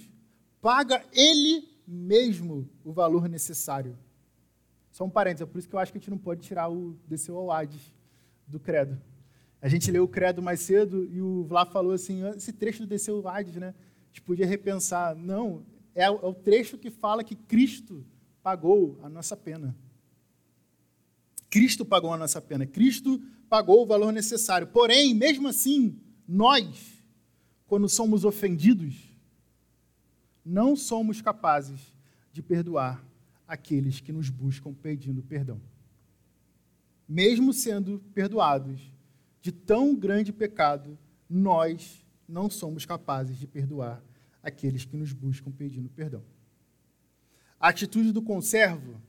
paga 0.59 1.05
Ele 1.13 1.69
mesmo 1.85 2.67
o 2.83 2.91
valor 2.91 3.29
necessário 3.29 3.95
só 4.97 5.03
um 5.03 5.11
parênteses, 5.11 5.43
é 5.43 5.45
por 5.45 5.59
isso 5.59 5.69
que 5.69 5.75
eu 5.75 5.79
acho 5.79 5.91
que 5.91 5.99
a 5.99 6.01
gente 6.01 6.09
não 6.09 6.17
pode 6.17 6.41
tirar 6.41 6.71
o 6.71 6.97
desceu 7.07 7.37
ao 7.37 7.51
Hades 7.51 7.93
do 8.47 8.59
credo. 8.59 8.99
A 9.61 9.67
gente 9.67 9.91
leu 9.91 10.05
o 10.05 10.07
credo 10.07 10.41
mais 10.41 10.61
cedo 10.61 11.05
e 11.05 11.21
o 11.21 11.43
Vlá 11.43 11.67
falou 11.67 11.91
assim, 11.91 12.23
ah, 12.23 12.33
esse 12.35 12.51
trecho 12.51 12.79
do 12.79 12.87
desceu 12.87 13.17
ao 13.17 13.27
Hades, 13.27 13.57
né? 13.57 13.75
A 13.77 14.07
gente 14.07 14.23
podia 14.23 14.47
repensar. 14.47 15.15
Não, 15.15 15.63
é 15.93 16.09
o 16.09 16.33
trecho 16.33 16.79
que 16.79 16.89
fala 16.89 17.23
que 17.23 17.35
Cristo 17.35 18.03
pagou 18.47 18.97
a 19.03 19.09
nossa 19.09 19.35
pena. 19.35 19.75
Cristo 21.49 21.83
pagou 21.83 22.13
a 22.13 22.17
nossa 22.17 22.39
pena. 22.39 22.65
Cristo 22.65 23.21
pagou 23.49 23.83
o 23.83 23.85
valor 23.85 24.13
necessário. 24.13 24.67
Porém, 24.67 25.13
mesmo 25.13 25.49
assim, 25.49 25.99
nós, 26.25 27.03
quando 27.65 27.89
somos 27.89 28.23
ofendidos, 28.23 28.95
não 30.45 30.77
somos 30.77 31.21
capazes 31.21 31.93
de 32.31 32.41
perdoar 32.41 33.05
aqueles 33.45 33.99
que 33.99 34.13
nos 34.13 34.29
buscam 34.29 34.73
pedindo 34.73 35.21
perdão. 35.21 35.59
Mesmo 37.05 37.51
sendo 37.51 37.99
perdoados 38.13 38.79
de 39.41 39.51
tão 39.51 39.93
grande 39.93 40.31
pecado, 40.31 40.97
nós 41.29 42.01
não 42.25 42.49
somos 42.49 42.85
capazes 42.85 43.37
de 43.37 43.45
perdoar 43.45 44.01
aqueles 44.41 44.85
que 44.85 44.95
nos 44.95 45.11
buscam 45.11 45.51
pedindo 45.51 45.89
perdão. 45.89 46.23
A 47.59 47.69
atitude 47.69 48.11
do 48.11 48.21
conservo, 48.21 49.01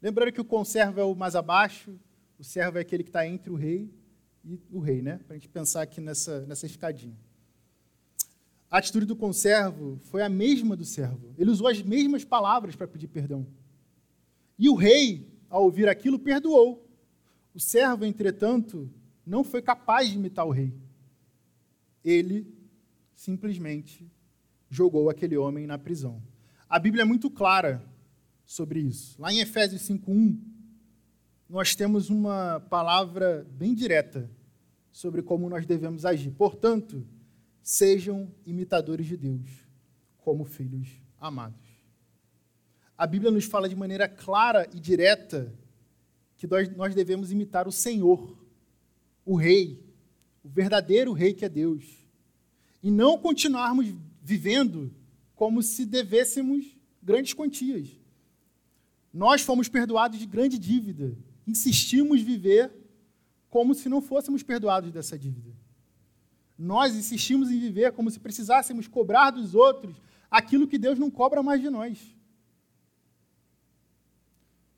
lembrando 0.00 0.32
que 0.32 0.40
o 0.40 0.44
conservo 0.44 1.00
é 1.00 1.04
o 1.04 1.14
mais 1.14 1.34
abaixo, 1.34 1.98
o 2.38 2.44
servo 2.44 2.78
é 2.78 2.80
aquele 2.80 3.02
que 3.02 3.08
está 3.08 3.26
entre 3.26 3.50
o 3.50 3.56
rei 3.56 3.90
e 4.44 4.60
o 4.70 4.78
rei, 4.78 5.02
né? 5.02 5.18
Para 5.26 5.34
a 5.34 5.38
gente 5.38 5.48
pensar 5.48 5.82
aqui 5.82 6.00
nessa, 6.00 6.46
nessa 6.46 6.66
escadinha. 6.66 7.16
A 8.70 8.78
atitude 8.78 9.06
do 9.06 9.16
conservo 9.16 9.98
foi 10.02 10.22
a 10.22 10.28
mesma 10.28 10.76
do 10.76 10.84
servo. 10.84 11.34
Ele 11.36 11.50
usou 11.50 11.66
as 11.66 11.82
mesmas 11.82 12.24
palavras 12.24 12.76
para 12.76 12.86
pedir 12.86 13.08
perdão. 13.08 13.46
E 14.58 14.68
o 14.68 14.74
rei, 14.74 15.26
ao 15.48 15.64
ouvir 15.64 15.88
aquilo, 15.88 16.18
perdoou. 16.18 16.86
O 17.54 17.58
servo, 17.58 18.04
entretanto, 18.04 18.88
não 19.26 19.42
foi 19.42 19.62
capaz 19.62 20.08
de 20.08 20.16
imitar 20.16 20.46
o 20.46 20.50
rei. 20.50 20.72
Ele 22.04 22.46
simplesmente 23.14 24.08
jogou 24.70 25.10
aquele 25.10 25.36
homem 25.36 25.66
na 25.66 25.78
prisão. 25.78 26.22
A 26.68 26.78
Bíblia 26.78 27.02
é 27.02 27.04
muito 27.04 27.30
clara 27.30 27.82
sobre 28.44 28.80
isso. 28.80 29.20
Lá 29.20 29.32
em 29.32 29.40
Efésios 29.40 29.82
5:1, 29.82 30.38
nós 31.48 31.74
temos 31.74 32.10
uma 32.10 32.60
palavra 32.68 33.46
bem 33.52 33.74
direta 33.74 34.30
sobre 34.90 35.22
como 35.22 35.48
nós 35.48 35.64
devemos 35.64 36.04
agir. 36.04 36.30
Portanto, 36.32 37.06
Sejam 37.68 38.32
imitadores 38.46 39.06
de 39.06 39.14
Deus, 39.14 39.46
como 40.16 40.46
filhos 40.46 40.88
amados. 41.20 41.68
A 42.96 43.06
Bíblia 43.06 43.30
nos 43.30 43.44
fala 43.44 43.68
de 43.68 43.76
maneira 43.76 44.08
clara 44.08 44.66
e 44.72 44.80
direta 44.80 45.54
que 46.38 46.46
nós 46.74 46.94
devemos 46.94 47.30
imitar 47.30 47.68
o 47.68 47.70
Senhor, 47.70 48.42
o 49.22 49.36
Rei, 49.36 49.84
o 50.42 50.48
verdadeiro 50.48 51.12
Rei 51.12 51.34
que 51.34 51.44
é 51.44 51.48
Deus, 51.50 51.84
e 52.82 52.90
não 52.90 53.18
continuarmos 53.18 53.94
vivendo 54.22 54.90
como 55.38 55.62
se 55.62 55.86
devêssemos 55.86 56.76
grandes 57.02 57.32
quantias. 57.32 57.88
Nós 59.10 59.40
fomos 59.40 59.68
perdoados 59.68 60.18
de 60.18 60.26
grande 60.26 60.58
dívida, 60.58 61.16
insistimos 61.46 62.20
viver 62.20 62.70
como 63.48 63.74
se 63.74 63.88
não 63.88 64.02
fôssemos 64.02 64.42
perdoados 64.42 64.92
dessa 64.92 65.18
dívida 65.18 65.56
nós 66.58 66.96
insistimos 66.96 67.50
em 67.52 67.60
viver 67.60 67.92
como 67.92 68.10
se 68.10 68.18
precisássemos 68.18 68.88
cobrar 68.88 69.30
dos 69.30 69.54
outros 69.54 69.94
aquilo 70.28 70.66
que 70.66 70.76
Deus 70.76 70.98
não 70.98 71.08
cobra 71.08 71.40
mais 71.40 71.60
de 71.60 71.70
nós. 71.70 72.16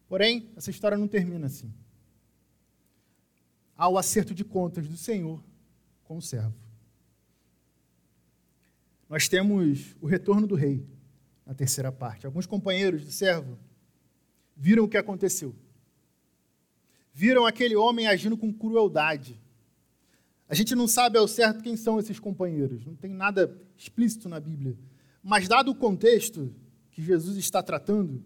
Porém, 0.06 0.50
essa 0.54 0.70
história 0.70 0.98
não 0.98 1.08
termina 1.08 1.46
assim. 1.46 1.72
Há 3.74 3.88
o 3.88 3.96
acerto 3.96 4.34
de 4.34 4.44
contas 4.44 4.86
do 4.86 4.96
Senhor 4.96 5.42
com 6.04 6.18
o 6.18 6.22
servo. 6.22 6.54
Nós 9.10 9.28
temos 9.28 9.94
o 10.00 10.06
retorno 10.06 10.46
do 10.46 10.54
rei 10.54 10.86
na 11.44 11.52
terceira 11.52 11.92
parte. 11.92 12.24
Alguns 12.24 12.46
companheiros 12.46 13.04
do 13.04 13.10
servo 13.10 13.58
viram 14.56 14.84
o 14.84 14.88
que 14.88 14.96
aconteceu. 14.96 15.54
Viram 17.12 17.44
aquele 17.44 17.76
homem 17.76 18.06
agindo 18.06 18.38
com 18.38 18.50
crueldade 18.50 19.38
a 20.50 20.54
gente 20.54 20.74
não 20.74 20.88
sabe 20.88 21.16
ao 21.16 21.28
certo 21.28 21.62
quem 21.62 21.76
são 21.76 22.00
esses 22.00 22.18
companheiros, 22.18 22.84
não 22.84 22.96
tem 22.96 23.12
nada 23.12 23.56
explícito 23.78 24.28
na 24.28 24.40
Bíblia. 24.40 24.76
Mas, 25.22 25.46
dado 25.46 25.70
o 25.70 25.74
contexto 25.76 26.52
que 26.90 27.00
Jesus 27.00 27.36
está 27.36 27.62
tratando, 27.62 28.20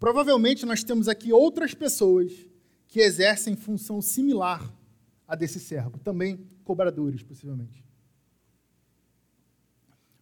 provavelmente 0.00 0.66
nós 0.66 0.82
temos 0.82 1.06
aqui 1.06 1.32
outras 1.32 1.72
pessoas 1.72 2.32
que 2.88 2.98
exercem 2.98 3.54
função 3.54 4.02
similar 4.02 4.68
a 5.28 5.36
desse 5.36 5.60
servo, 5.60 5.96
também 6.00 6.44
cobradores, 6.64 7.22
possivelmente. 7.22 7.83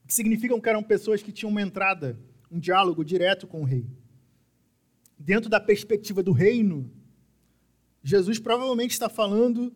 Que 0.06 0.14
significa 0.14 0.58
que 0.60 0.68
eram 0.68 0.82
pessoas 0.82 1.22
que 1.22 1.32
tinham 1.32 1.50
uma 1.50 1.62
entrada, 1.62 2.18
um 2.50 2.58
diálogo 2.58 3.04
direto 3.04 3.46
com 3.46 3.62
o 3.62 3.64
rei. 3.64 3.86
Dentro 5.18 5.48
da 5.48 5.60
perspectiva 5.60 6.22
do 6.22 6.32
reino, 6.32 6.90
Jesus 8.02 8.38
provavelmente 8.38 8.90
está 8.90 9.08
falando 9.08 9.72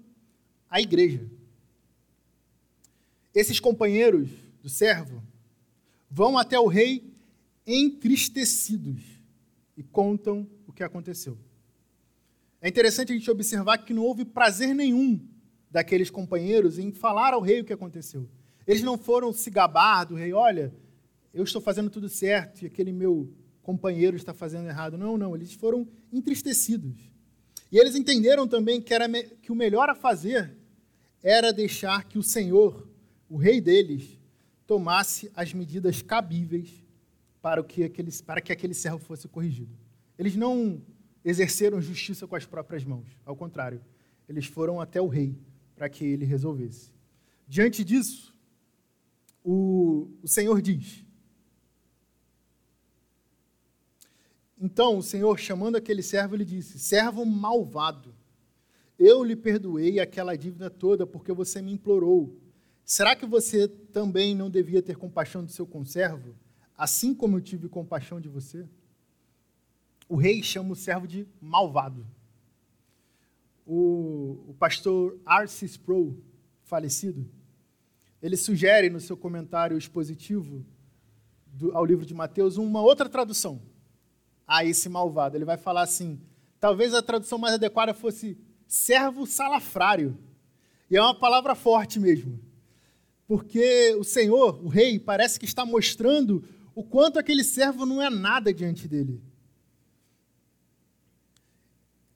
à 0.68 0.80
igreja. 0.80 1.24
Esses 3.34 3.60
companheiros 3.60 4.28
do 4.62 4.68
servo 4.68 5.22
vão 6.10 6.36
até 6.36 6.58
o 6.58 6.66
rei 6.66 7.14
entristecidos 7.66 9.02
e 9.76 9.82
contam 9.82 10.48
o 10.66 10.72
que 10.72 10.82
aconteceu. 10.82 11.38
É 12.60 12.68
interessante 12.68 13.12
a 13.12 13.14
gente 13.14 13.30
observar 13.30 13.78
que 13.78 13.92
não 13.92 14.02
houve 14.02 14.24
prazer 14.24 14.74
nenhum 14.74 15.20
daqueles 15.70 16.10
companheiros 16.10 16.78
em 16.78 16.90
falar 16.90 17.34
ao 17.34 17.40
rei 17.40 17.60
o 17.60 17.64
que 17.64 17.72
aconteceu. 17.72 18.28
Eles 18.66 18.83
não 18.83 18.98
foram 18.98 19.33
se 19.33 19.48
gabar 19.50 20.05
do 20.05 20.14
rei, 20.14 20.33
olha, 20.33 20.74
eu 21.33 21.44
estou 21.44 21.61
fazendo 21.61 21.90
tudo 21.90 22.09
certo 22.09 22.62
e 22.62 22.66
aquele 22.66 22.92
meu 22.92 23.33
companheiro 23.62 24.16
está 24.16 24.33
fazendo 24.33 24.68
errado. 24.68 24.96
Não, 24.96 25.18
não, 25.18 25.35
eles 25.35 25.52
foram 25.52 25.87
entristecidos. 26.12 27.11
E 27.70 27.79
eles 27.79 27.94
entenderam 27.94 28.46
também 28.46 28.81
que, 28.81 28.94
era 28.94 29.09
que 29.42 29.52
o 29.52 29.55
melhor 29.55 29.90
a 29.90 29.94
fazer 29.94 30.57
era 31.22 31.52
deixar 31.52 32.05
que 32.05 32.18
o 32.18 32.22
Senhor, 32.22 32.88
o 33.29 33.37
rei 33.37 33.61
deles, 33.61 34.18
tomasse 34.66 35.31
as 35.35 35.52
medidas 35.52 36.02
cabíveis 36.02 36.70
para, 37.42 37.62
que 37.62 37.85
aquele, 37.85 38.12
para 38.22 38.40
que 38.40 38.52
aquele 38.52 38.74
servo 38.74 38.98
fosse 38.98 39.29
corrigido. 39.29 39.76
Eles 40.18 40.37
não 40.37 40.81
exerceram 41.24 41.81
justiça 41.81 42.26
com 42.26 42.37
as 42.37 42.46
próprias 42.46 42.85
mãos, 42.85 43.07
ao 43.24 43.37
contrário, 43.37 43.81
eles 44.29 44.46
foram 44.46 44.81
até 44.81 45.00
o 45.00 45.09
rei 45.09 45.37
para 45.74 45.88
que 45.88 46.05
ele 46.05 46.24
resolvesse. 46.24 46.92
Diante 47.48 47.85
disso, 47.85 48.36
o, 49.48 50.09
o 50.24 50.26
Senhor 50.26 50.61
diz: 50.61 51.04
Então 54.61 54.98
o 54.98 55.02
Senhor, 55.04 55.38
chamando 55.38 55.76
aquele 55.76 56.02
servo, 56.02 56.35
ele 56.35 56.44
disse: 56.44 56.80
Servo 56.80 57.24
malvado, 57.24 58.12
eu 58.98 59.22
lhe 59.22 59.37
perdoei 59.37 60.00
aquela 60.00 60.35
dívida 60.35 60.68
toda 60.68 61.06
porque 61.06 61.32
você 61.32 61.62
me 61.62 61.72
implorou. 61.72 62.37
Será 62.85 63.14
que 63.14 63.24
você 63.24 63.68
também 63.68 64.35
não 64.35 64.50
devia 64.50 64.82
ter 64.82 64.96
compaixão 64.96 65.44
do 65.44 65.52
seu 65.52 65.66
conservo, 65.66 66.35
assim 66.76 67.14
como 67.14 67.37
eu 67.37 67.40
tive 67.40 67.68
compaixão 67.68 68.20
de 68.20 68.28
você? 68.28 68.68
O 70.09 70.16
rei 70.16 70.42
chama 70.42 70.72
o 70.72 70.76
servo 70.76 71.06
de 71.06 71.24
malvado. 71.40 72.04
O, 73.64 74.44
o 74.48 74.54
pastor 74.59 75.18
Arcis 75.24 75.72
Sproul, 75.72 76.16
falecido, 76.64 77.28
ele 78.26 78.36
sugere 78.36 78.90
no 78.90 79.00
seu 79.00 79.16
comentário 79.16 79.78
expositivo 79.78 80.66
do, 81.46 81.76
ao 81.76 81.84
livro 81.84 82.04
de 82.04 82.12
Mateus 82.12 82.56
uma 82.56 82.82
outra 82.82 83.08
tradução 83.08 83.62
a 84.46 84.64
esse 84.64 84.88
malvado. 84.88 85.36
Ele 85.36 85.44
vai 85.44 85.56
falar 85.56 85.82
assim: 85.82 86.20
talvez 86.58 86.92
a 86.92 87.02
tradução 87.02 87.38
mais 87.38 87.54
adequada 87.54 87.94
fosse 87.94 88.36
servo 88.66 89.26
salafrário. 89.26 90.18
E 90.90 90.96
é 90.96 91.00
uma 91.00 91.14
palavra 91.14 91.54
forte 91.54 92.00
mesmo. 92.00 92.40
Porque 93.28 93.94
o 93.98 94.04
Senhor, 94.04 94.60
o 94.64 94.68
rei, 94.68 94.98
parece 94.98 95.38
que 95.38 95.46
está 95.46 95.64
mostrando 95.64 96.44
o 96.74 96.82
quanto 96.82 97.18
aquele 97.18 97.44
servo 97.44 97.86
não 97.86 98.02
é 98.02 98.10
nada 98.10 98.52
diante 98.52 98.86
dele. 98.88 99.22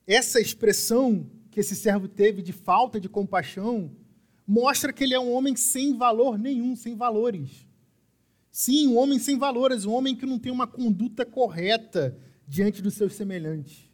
Essa 0.05 0.41
expressão 0.41 1.29
que 1.49 1.59
esse 1.59 1.75
servo 1.75 2.07
teve 2.07 2.41
de 2.41 2.51
falta 2.51 2.99
de 2.99 3.09
compaixão 3.09 3.95
mostra 4.51 4.91
que 4.91 5.05
ele 5.05 5.13
é 5.13 5.19
um 5.19 5.31
homem 5.31 5.55
sem 5.55 5.97
valor 5.97 6.37
nenhum, 6.37 6.75
sem 6.75 6.93
valores. 6.93 7.65
Sim, 8.51 8.89
um 8.89 8.97
homem 8.97 9.17
sem 9.17 9.37
valores, 9.37 9.85
um 9.85 9.93
homem 9.93 10.13
que 10.13 10.25
não 10.25 10.37
tem 10.37 10.51
uma 10.51 10.67
conduta 10.67 11.25
correta 11.25 12.19
diante 12.45 12.81
dos 12.81 12.95
seus 12.95 13.13
semelhantes. 13.13 13.89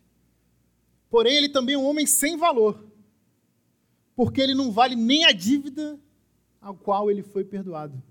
Porém, 1.11 1.35
ele 1.35 1.47
também 1.47 1.75
é 1.75 1.77
um 1.77 1.85
homem 1.85 2.07
sem 2.07 2.35
valor, 2.35 2.91
porque 4.15 4.41
ele 4.41 4.55
não 4.55 4.71
vale 4.71 4.95
nem 4.95 5.25
a 5.25 5.31
dívida 5.31 5.99
ao 6.59 6.75
qual 6.75 7.11
ele 7.11 7.21
foi 7.21 7.45
perdoado. 7.45 8.01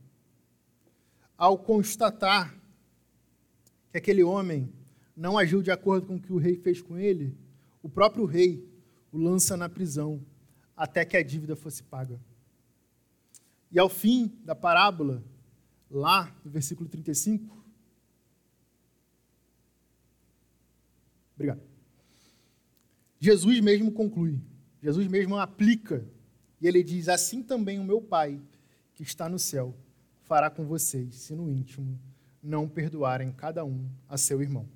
Ao 1.36 1.58
constatar 1.58 2.56
que 3.90 3.98
aquele 3.98 4.22
homem 4.22 4.72
não 5.16 5.36
agiu 5.36 5.60
de 5.62 5.72
acordo 5.72 6.06
com 6.06 6.14
o 6.14 6.20
que 6.20 6.32
o 6.32 6.38
rei 6.38 6.54
fez 6.54 6.80
com 6.80 6.96
ele, 6.96 7.36
o 7.82 7.88
próprio 7.88 8.24
rei 8.24 8.64
o 9.10 9.18
lança 9.18 9.56
na 9.56 9.68
prisão 9.68 10.24
até 10.76 11.04
que 11.04 11.16
a 11.16 11.24
dívida 11.24 11.56
fosse 11.56 11.82
paga. 11.82 12.20
E 13.70 13.78
ao 13.78 13.88
fim 13.88 14.32
da 14.44 14.54
parábola, 14.54 15.22
lá 15.90 16.34
no 16.44 16.50
versículo 16.50 16.88
35, 16.88 17.56
Obrigado. 21.36 21.60
Jesus 23.20 23.60
mesmo 23.60 23.92
conclui, 23.92 24.40
Jesus 24.82 25.06
mesmo 25.06 25.36
aplica, 25.36 26.04
e 26.60 26.66
ele 26.66 26.82
diz: 26.82 27.08
Assim 27.08 27.42
também 27.42 27.78
o 27.78 27.84
meu 27.84 28.00
Pai, 28.00 28.40
que 28.94 29.02
está 29.02 29.28
no 29.28 29.38
céu, 29.38 29.76
fará 30.24 30.50
com 30.50 30.64
vocês, 30.64 31.14
se 31.14 31.34
no 31.34 31.50
íntimo 31.50 32.00
não 32.42 32.68
perdoarem 32.68 33.32
cada 33.32 33.64
um 33.64 33.88
a 34.08 34.16
seu 34.16 34.40
irmão. 34.40 34.68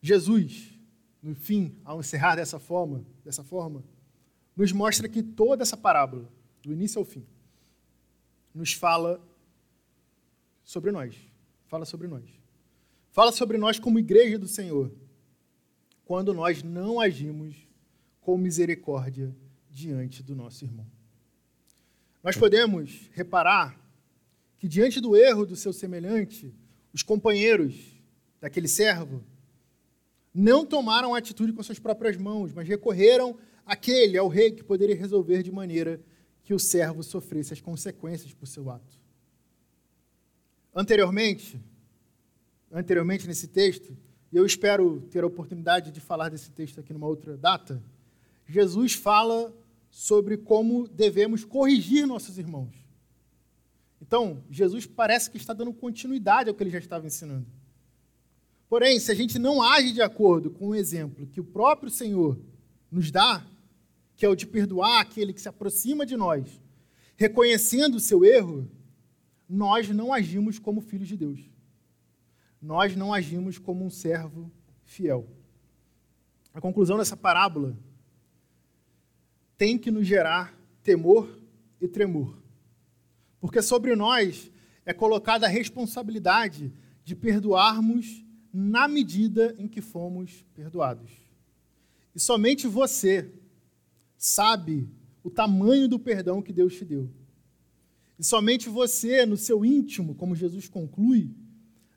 Jesus, 0.00 0.76
no 1.22 1.34
fim, 1.34 1.76
ao 1.84 2.00
encerrar 2.00 2.36
dessa 2.36 2.58
forma, 2.58 3.04
dessa 3.24 3.44
forma, 3.44 3.84
nos 4.56 4.72
mostra 4.72 5.08
que 5.08 5.22
toda 5.22 5.62
essa 5.62 5.76
parábola, 5.76 6.28
do 6.62 6.72
início 6.72 6.98
ao 6.98 7.04
fim, 7.04 7.26
nos 8.54 8.72
fala 8.72 9.20
sobre 10.64 10.92
nós. 10.92 11.16
Fala 11.66 11.84
sobre 11.84 12.06
nós. 12.06 12.24
Fala 13.10 13.32
sobre 13.32 13.58
nós 13.58 13.78
como 13.78 13.98
igreja 13.98 14.38
do 14.38 14.48
Senhor, 14.48 14.90
quando 16.04 16.32
nós 16.32 16.62
não 16.62 17.00
agimos 17.00 17.54
com 18.20 18.38
misericórdia 18.38 19.34
diante 19.68 20.22
do 20.22 20.34
nosso 20.34 20.64
irmão. 20.64 20.86
Nós 22.22 22.36
podemos 22.36 23.10
reparar 23.12 23.78
que, 24.58 24.68
diante 24.68 25.00
do 25.00 25.16
erro 25.16 25.44
do 25.44 25.56
seu 25.56 25.72
semelhante, 25.72 26.54
os 26.92 27.02
companheiros 27.02 28.00
daquele 28.40 28.68
servo 28.68 29.24
não 30.32 30.64
tomaram 30.64 31.14
atitude 31.14 31.52
com 31.52 31.62
suas 31.62 31.78
próprias 31.78 32.16
mãos, 32.16 32.52
mas 32.52 32.68
recorreram 32.68 33.36
àquele, 33.66 34.16
ao 34.16 34.28
rei, 34.28 34.52
que 34.52 34.62
poderia 34.62 34.96
resolver 34.96 35.42
de 35.42 35.50
maneira 35.50 36.00
que 36.42 36.54
o 36.54 36.58
servo 36.58 37.02
sofresse 37.02 37.52
as 37.52 37.60
consequências 37.60 38.32
por 38.32 38.46
seu 38.46 38.70
ato. 38.70 39.00
Anteriormente, 40.74 41.60
anteriormente 42.70 43.26
nesse 43.26 43.46
texto, 43.46 43.96
e 44.32 44.36
eu 44.36 44.46
espero 44.46 45.00
ter 45.10 45.22
a 45.22 45.26
oportunidade 45.26 45.90
de 45.90 46.00
falar 46.00 46.30
desse 46.30 46.50
texto 46.50 46.80
aqui 46.80 46.92
numa 46.92 47.06
outra 47.06 47.36
data, 47.36 47.82
Jesus 48.46 48.94
fala 48.94 49.54
sobre 49.90 50.38
como 50.38 50.88
devemos 50.88 51.44
corrigir 51.44 52.06
nossos 52.06 52.38
irmãos. 52.38 52.74
Então, 54.00 54.42
Jesus 54.50 54.86
parece 54.86 55.30
que 55.30 55.36
está 55.36 55.52
dando 55.52 55.72
continuidade 55.72 56.48
ao 56.48 56.54
que 56.54 56.62
ele 56.62 56.70
já 56.70 56.78
estava 56.78 57.06
ensinando. 57.06 57.46
Porém, 58.68 58.98
se 58.98 59.12
a 59.12 59.14
gente 59.14 59.38
não 59.38 59.62
age 59.62 59.92
de 59.92 60.00
acordo 60.00 60.50
com 60.50 60.68
o 60.68 60.74
exemplo 60.74 61.26
que 61.26 61.40
o 61.40 61.44
próprio 61.44 61.90
Senhor 61.90 62.38
nos 62.90 63.10
dá, 63.10 63.46
que 64.16 64.24
é 64.24 64.28
o 64.28 64.36
de 64.36 64.46
perdoar 64.46 65.00
aquele 65.00 65.32
que 65.32 65.40
se 65.40 65.48
aproxima 65.48 66.06
de 66.06 66.16
nós, 66.16 66.60
reconhecendo 67.16 67.96
o 67.96 68.00
seu 68.00 68.24
erro, 68.24 68.70
nós 69.48 69.88
não 69.88 70.12
agimos 70.12 70.58
como 70.58 70.80
filhos 70.80 71.08
de 71.08 71.16
Deus 71.16 71.52
nós 72.62 72.94
não 72.94 73.12
agimos 73.12 73.58
como 73.58 73.84
um 73.84 73.90
servo 73.90 74.50
fiel. 74.84 75.28
A 76.54 76.60
conclusão 76.60 76.96
dessa 76.96 77.16
parábola 77.16 77.76
tem 79.58 79.76
que 79.76 79.90
nos 79.90 80.06
gerar 80.06 80.56
temor 80.82 81.40
e 81.80 81.88
tremor. 81.88 82.40
Porque 83.40 83.60
sobre 83.60 83.96
nós 83.96 84.50
é 84.86 84.92
colocada 84.92 85.46
a 85.46 85.50
responsabilidade 85.50 86.72
de 87.04 87.16
perdoarmos 87.16 88.24
na 88.52 88.86
medida 88.86 89.56
em 89.58 89.66
que 89.66 89.80
fomos 89.80 90.44
perdoados. 90.54 91.10
E 92.14 92.20
somente 92.20 92.68
você 92.68 93.28
sabe 94.22 94.88
o 95.24 95.28
tamanho 95.28 95.88
do 95.88 95.98
perdão 95.98 96.40
que 96.40 96.52
Deus 96.52 96.76
te 96.76 96.84
deu. 96.84 97.10
E 98.16 98.22
somente 98.22 98.68
você, 98.68 99.26
no 99.26 99.36
seu 99.36 99.64
íntimo, 99.64 100.14
como 100.14 100.36
Jesus 100.36 100.68
conclui, 100.68 101.34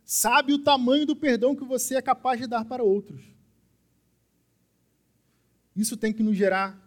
sabe 0.03 0.51
o 0.51 0.63
tamanho 0.63 1.05
do 1.05 1.15
perdão 1.15 1.55
que 1.55 1.63
você 1.63 1.93
é 1.95 2.01
capaz 2.01 2.41
de 2.41 2.47
dar 2.47 2.65
para 2.65 2.83
outros. 2.83 3.23
Isso 5.75 5.95
tem 5.95 6.11
que 6.11 6.23
nos 6.23 6.35
gerar 6.35 6.81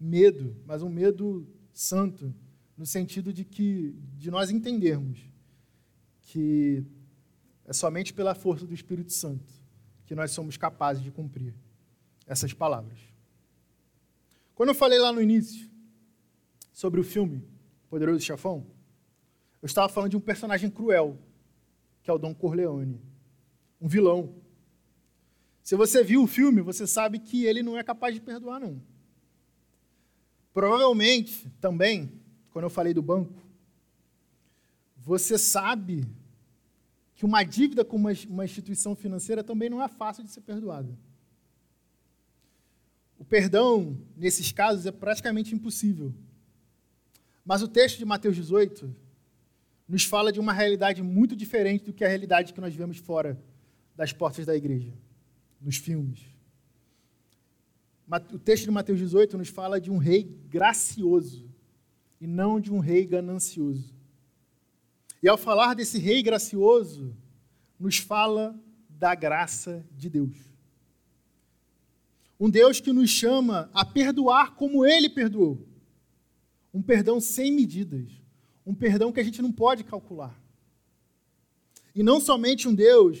medo, 0.00 0.56
mas 0.64 0.82
um 0.82 0.88
medo 0.88 1.46
santo, 1.74 2.34
no 2.74 2.86
sentido 2.86 3.30
de 3.30 3.44
que 3.44 3.94
de 4.16 4.30
nós 4.30 4.50
entendermos 4.50 5.20
que 6.22 6.82
é 7.66 7.74
somente 7.74 8.14
pela 8.14 8.34
força 8.34 8.66
do 8.66 8.72
Espírito 8.72 9.12
Santo 9.12 9.52
que 10.06 10.14
nós 10.14 10.30
somos 10.30 10.56
capazes 10.56 11.02
de 11.02 11.10
cumprir 11.10 11.54
essas 12.26 12.54
palavras. 12.54 13.11
Quando 14.54 14.70
eu 14.70 14.74
falei 14.74 14.98
lá 14.98 15.12
no 15.12 15.20
início 15.20 15.70
sobre 16.72 17.00
o 17.00 17.04
filme 17.04 17.42
Poderoso 17.88 18.20
Chafão, 18.20 18.66
eu 19.60 19.66
estava 19.66 19.88
falando 19.88 20.10
de 20.10 20.16
um 20.16 20.20
personagem 20.20 20.70
cruel, 20.70 21.18
que 22.02 22.10
é 22.10 22.12
o 22.12 22.18
Dom 22.18 22.34
Corleone, 22.34 23.00
um 23.80 23.88
vilão. 23.88 24.34
Se 25.62 25.76
você 25.76 26.02
viu 26.02 26.22
o 26.22 26.26
filme, 26.26 26.60
você 26.60 26.86
sabe 26.86 27.18
que 27.18 27.44
ele 27.44 27.62
não 27.62 27.78
é 27.78 27.82
capaz 27.82 28.14
de 28.14 28.20
perdoar, 28.20 28.60
não. 28.60 28.82
Provavelmente, 30.52 31.48
também, 31.60 32.20
quando 32.50 32.64
eu 32.64 32.70
falei 32.70 32.92
do 32.92 33.02
banco, 33.02 33.40
você 34.96 35.38
sabe 35.38 36.06
que 37.14 37.24
uma 37.24 37.42
dívida 37.42 37.84
com 37.84 37.96
uma, 37.96 38.10
uma 38.28 38.44
instituição 38.44 38.94
financeira 38.94 39.42
também 39.42 39.70
não 39.70 39.82
é 39.82 39.88
fácil 39.88 40.24
de 40.24 40.30
ser 40.30 40.40
perdoada. 40.42 40.96
O 43.22 43.24
perdão, 43.24 43.96
nesses 44.16 44.50
casos, 44.50 44.84
é 44.84 44.90
praticamente 44.90 45.54
impossível. 45.54 46.12
Mas 47.44 47.62
o 47.62 47.68
texto 47.68 47.96
de 47.96 48.04
Mateus 48.04 48.34
18 48.34 48.92
nos 49.86 50.02
fala 50.02 50.32
de 50.32 50.40
uma 50.40 50.52
realidade 50.52 51.04
muito 51.04 51.36
diferente 51.36 51.84
do 51.84 51.92
que 51.92 52.04
a 52.04 52.08
realidade 52.08 52.52
que 52.52 52.60
nós 52.60 52.74
vemos 52.74 52.98
fora 52.98 53.40
das 53.94 54.12
portas 54.12 54.44
da 54.44 54.56
igreja, 54.56 54.92
nos 55.60 55.76
filmes. 55.76 56.18
O 58.32 58.40
texto 58.40 58.64
de 58.64 58.72
Mateus 58.72 58.98
18 58.98 59.38
nos 59.38 59.48
fala 59.48 59.80
de 59.80 59.88
um 59.88 59.98
rei 59.98 60.24
gracioso 60.48 61.48
e 62.20 62.26
não 62.26 62.58
de 62.58 62.72
um 62.72 62.80
rei 62.80 63.06
ganancioso. 63.06 63.94
E 65.22 65.28
ao 65.28 65.38
falar 65.38 65.74
desse 65.74 65.96
rei 65.96 66.24
gracioso, 66.24 67.16
nos 67.78 67.98
fala 67.98 68.60
da 68.88 69.14
graça 69.14 69.86
de 69.92 70.10
Deus. 70.10 70.51
Um 72.42 72.50
Deus 72.50 72.80
que 72.80 72.92
nos 72.92 73.08
chama 73.08 73.70
a 73.72 73.84
perdoar 73.84 74.56
como 74.56 74.84
ele 74.84 75.08
perdoou. 75.08 75.64
Um 76.74 76.82
perdão 76.82 77.20
sem 77.20 77.52
medidas. 77.52 78.10
Um 78.66 78.74
perdão 78.74 79.12
que 79.12 79.20
a 79.20 79.22
gente 79.22 79.40
não 79.40 79.52
pode 79.52 79.84
calcular. 79.84 80.36
E 81.94 82.02
não 82.02 82.20
somente 82.20 82.66
um 82.66 82.74
Deus 82.74 83.20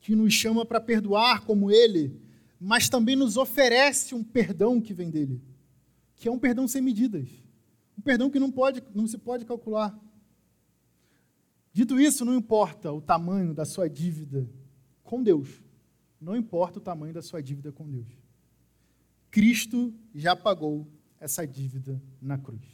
que 0.00 0.14
nos 0.14 0.32
chama 0.32 0.64
para 0.64 0.80
perdoar 0.80 1.44
como 1.44 1.68
ele, 1.68 2.22
mas 2.60 2.88
também 2.88 3.16
nos 3.16 3.36
oferece 3.36 4.14
um 4.14 4.22
perdão 4.22 4.80
que 4.80 4.94
vem 4.94 5.10
dele, 5.10 5.42
que 6.14 6.28
é 6.28 6.30
um 6.30 6.38
perdão 6.38 6.68
sem 6.68 6.80
medidas. 6.80 7.28
Um 7.98 8.00
perdão 8.00 8.30
que 8.30 8.38
não, 8.38 8.52
pode, 8.52 8.80
não 8.94 9.08
se 9.08 9.18
pode 9.18 9.44
calcular. 9.44 9.98
Dito 11.72 11.98
isso, 11.98 12.24
não 12.24 12.36
importa 12.36 12.92
o 12.92 13.00
tamanho 13.00 13.52
da 13.52 13.64
sua 13.64 13.90
dívida 13.90 14.48
com 15.02 15.20
Deus, 15.20 15.60
não 16.20 16.36
importa 16.36 16.78
o 16.78 16.80
tamanho 16.80 17.12
da 17.12 17.20
sua 17.20 17.42
dívida 17.42 17.72
com 17.72 17.90
Deus. 17.90 18.19
Cristo 19.30 19.94
já 20.14 20.34
pagou 20.34 20.86
essa 21.18 21.46
dívida 21.46 22.00
na 22.20 22.36
cruz. 22.38 22.64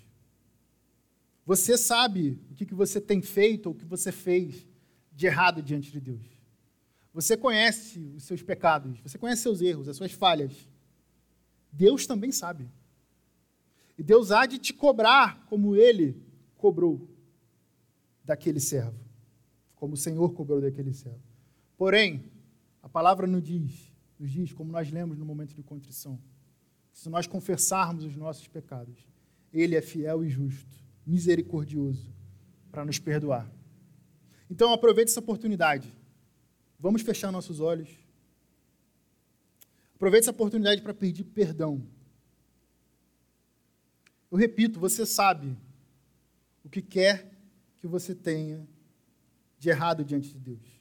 Você 1.45 1.77
sabe 1.77 2.41
o 2.51 2.55
que 2.55 2.75
você 2.75 3.01
tem 3.01 3.23
feito 3.23 3.67
ou 3.67 3.73
o 3.73 3.77
que 3.77 3.85
você 3.85 4.11
fez 4.11 4.67
de 5.13 5.27
errado 5.27 5.63
diante 5.63 5.93
de 5.93 6.01
Deus. 6.01 6.25
Você 7.15 7.37
conhece 7.37 8.01
os 8.15 8.25
seus 8.25 8.43
pecados, 8.43 8.99
você 9.01 9.17
conhece 9.17 9.43
seus 9.43 9.61
erros, 9.61 9.89
as 9.89 9.97
suas 9.97 10.13
falhas. 10.13 10.69
Deus 11.73 12.07
também 12.07 12.33
sabe. 12.33 12.69
E 13.97 14.03
Deus 14.03 14.31
há 14.31 14.45
de 14.45 14.59
te 14.59 14.75
cobrar 14.75 15.47
como 15.47 15.75
ele 15.77 16.23
cobrou 16.57 17.09
daquele 18.25 18.61
servo, 18.61 18.99
como 19.77 19.95
o 19.95 19.97
Senhor 19.97 20.33
cobrou 20.35 20.61
daquele 20.61 20.93
servo. 20.93 21.23
Porém, 21.77 22.31
a 22.83 22.89
palavra 22.89 23.27
nos 23.27 23.43
diz, 23.43 23.93
nos 24.19 24.31
diz, 24.31 24.53
como 24.53 24.73
nós 24.73 24.91
lemos 24.91 25.17
no 25.17 25.25
momento 25.25 25.55
de 25.55 25.63
contrição, 25.63 26.21
se 26.97 27.11
nós 27.11 27.27
confessarmos 27.27 28.05
os 28.05 28.17
nossos 28.17 28.49
pecados, 28.49 29.07
Ele 29.53 29.77
é 29.77 29.83
fiel 29.83 30.25
e 30.25 30.31
justo, 30.31 30.75
misericordioso, 31.07 32.11
para 32.73 32.87
nos 32.87 32.99
perdoar. 32.99 33.47
Então, 34.51 34.73
aproveite 34.73 35.11
essa 35.11 35.21
oportunidade. 35.21 35.93
Vamos 36.81 37.03
fechar 37.03 37.31
nossos 37.31 37.61
olhos. 37.61 37.91
Aproveite 39.95 40.25
essa 40.25 40.31
oportunidade 40.31 40.81
para 40.81 40.95
pedir 40.95 41.25
perdão. 41.25 41.87
Eu 44.31 44.39
repito, 44.39 44.81
você 44.81 45.05
sabe 45.05 45.55
o 46.65 46.71
que 46.71 46.81
quer 46.81 47.31
que 47.77 47.87
você 47.87 48.15
tenha 48.15 48.67
de 49.59 49.69
errado 49.69 50.03
diante 50.03 50.33
de 50.33 50.39
Deus. 50.39 50.81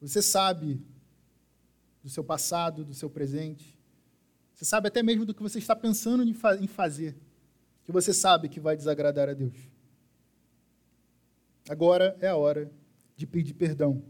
Você 0.00 0.20
sabe 0.20 0.84
do 2.02 2.10
seu 2.10 2.24
passado, 2.24 2.84
do 2.84 2.94
seu 2.94 3.08
presente. 3.08 3.75
Você 4.56 4.64
sabe 4.64 4.88
até 4.88 5.02
mesmo 5.02 5.26
do 5.26 5.34
que 5.34 5.42
você 5.42 5.58
está 5.58 5.76
pensando 5.76 6.22
em 6.22 6.32
fazer, 6.66 7.14
que 7.84 7.92
você 7.92 8.14
sabe 8.14 8.48
que 8.48 8.58
vai 8.58 8.74
desagradar 8.74 9.28
a 9.28 9.34
Deus. 9.34 9.54
Agora 11.68 12.16
é 12.22 12.28
a 12.28 12.36
hora 12.36 12.72
de 13.14 13.26
pedir 13.26 13.52
perdão, 13.52 14.02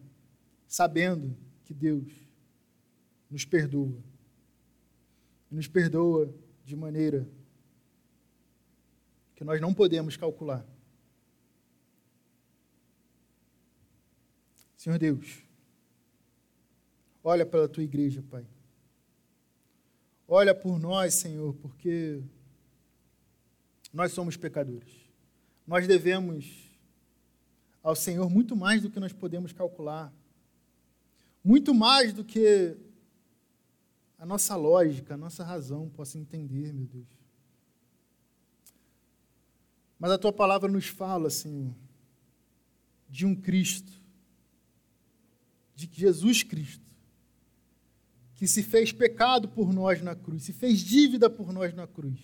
sabendo 0.68 1.36
que 1.64 1.74
Deus 1.74 2.06
nos 3.28 3.44
perdoa. 3.44 4.00
Nos 5.50 5.66
perdoa 5.66 6.32
de 6.64 6.76
maneira 6.76 7.28
que 9.34 9.42
nós 9.42 9.60
não 9.60 9.74
podemos 9.74 10.16
calcular. 10.16 10.64
Senhor 14.76 14.96
Deus, 14.96 15.42
olha 17.24 17.44
pela 17.44 17.68
tua 17.68 17.82
igreja, 17.82 18.22
Pai. 18.30 18.46
Olha 20.28 20.54
por 20.54 20.78
nós, 20.78 21.14
Senhor, 21.14 21.54
porque 21.54 22.20
nós 23.92 24.12
somos 24.12 24.36
pecadores. 24.36 24.92
Nós 25.66 25.86
devemos 25.86 26.66
ao 27.82 27.94
Senhor 27.94 28.28
muito 28.28 28.56
mais 28.56 28.82
do 28.82 28.90
que 28.90 28.98
nós 28.98 29.12
podemos 29.12 29.52
calcular. 29.52 30.12
Muito 31.44 31.72
mais 31.72 32.12
do 32.12 32.24
que 32.24 32.76
a 34.18 34.26
nossa 34.26 34.56
lógica, 34.56 35.14
a 35.14 35.16
nossa 35.16 35.44
razão 35.44 35.88
possa 35.90 36.18
entender, 36.18 36.72
meu 36.72 36.86
Deus. 36.86 37.06
Mas 39.98 40.10
a 40.10 40.18
tua 40.18 40.32
palavra 40.32 40.70
nos 40.70 40.86
fala, 40.86 41.30
Senhor, 41.30 41.74
de 43.08 43.24
um 43.24 43.34
Cristo, 43.34 43.92
de 45.74 45.88
Jesus 45.92 46.42
Cristo, 46.42 46.95
que 48.36 48.46
se 48.46 48.62
fez 48.62 48.92
pecado 48.92 49.48
por 49.48 49.72
nós 49.72 50.02
na 50.02 50.14
cruz, 50.14 50.44
se 50.44 50.52
fez 50.52 50.80
dívida 50.80 51.28
por 51.30 51.52
nós 51.52 51.74
na 51.74 51.86
cruz. 51.86 52.20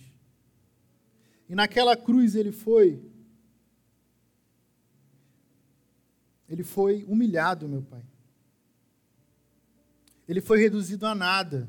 E 1.49 1.55
naquela 1.55 1.97
cruz 1.97 2.35
ele 2.35 2.51
foi 2.51 3.03
ele 6.47 6.63
foi 6.63 7.03
humilhado, 7.05 7.67
meu 7.67 7.81
Pai. 7.81 8.03
Ele 10.27 10.39
foi 10.39 10.59
reduzido 10.59 11.07
a 11.07 11.15
nada. 11.15 11.67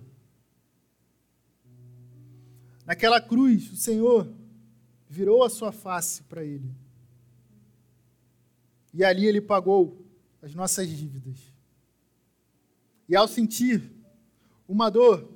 Naquela 2.84 3.18
cruz, 3.18 3.72
o 3.72 3.76
Senhor 3.76 4.30
virou 5.08 5.42
a 5.42 5.48
sua 5.48 5.72
face 5.72 6.22
para 6.24 6.44
ele. 6.44 6.70
E 8.92 9.02
ali 9.02 9.24
ele 9.24 9.40
pagou 9.40 10.04
as 10.42 10.54
nossas 10.54 10.86
dívidas. 10.88 11.38
E 13.08 13.16
ao 13.16 13.26
sentir 13.26 13.93
uma 14.66 14.90
dor 14.90 15.28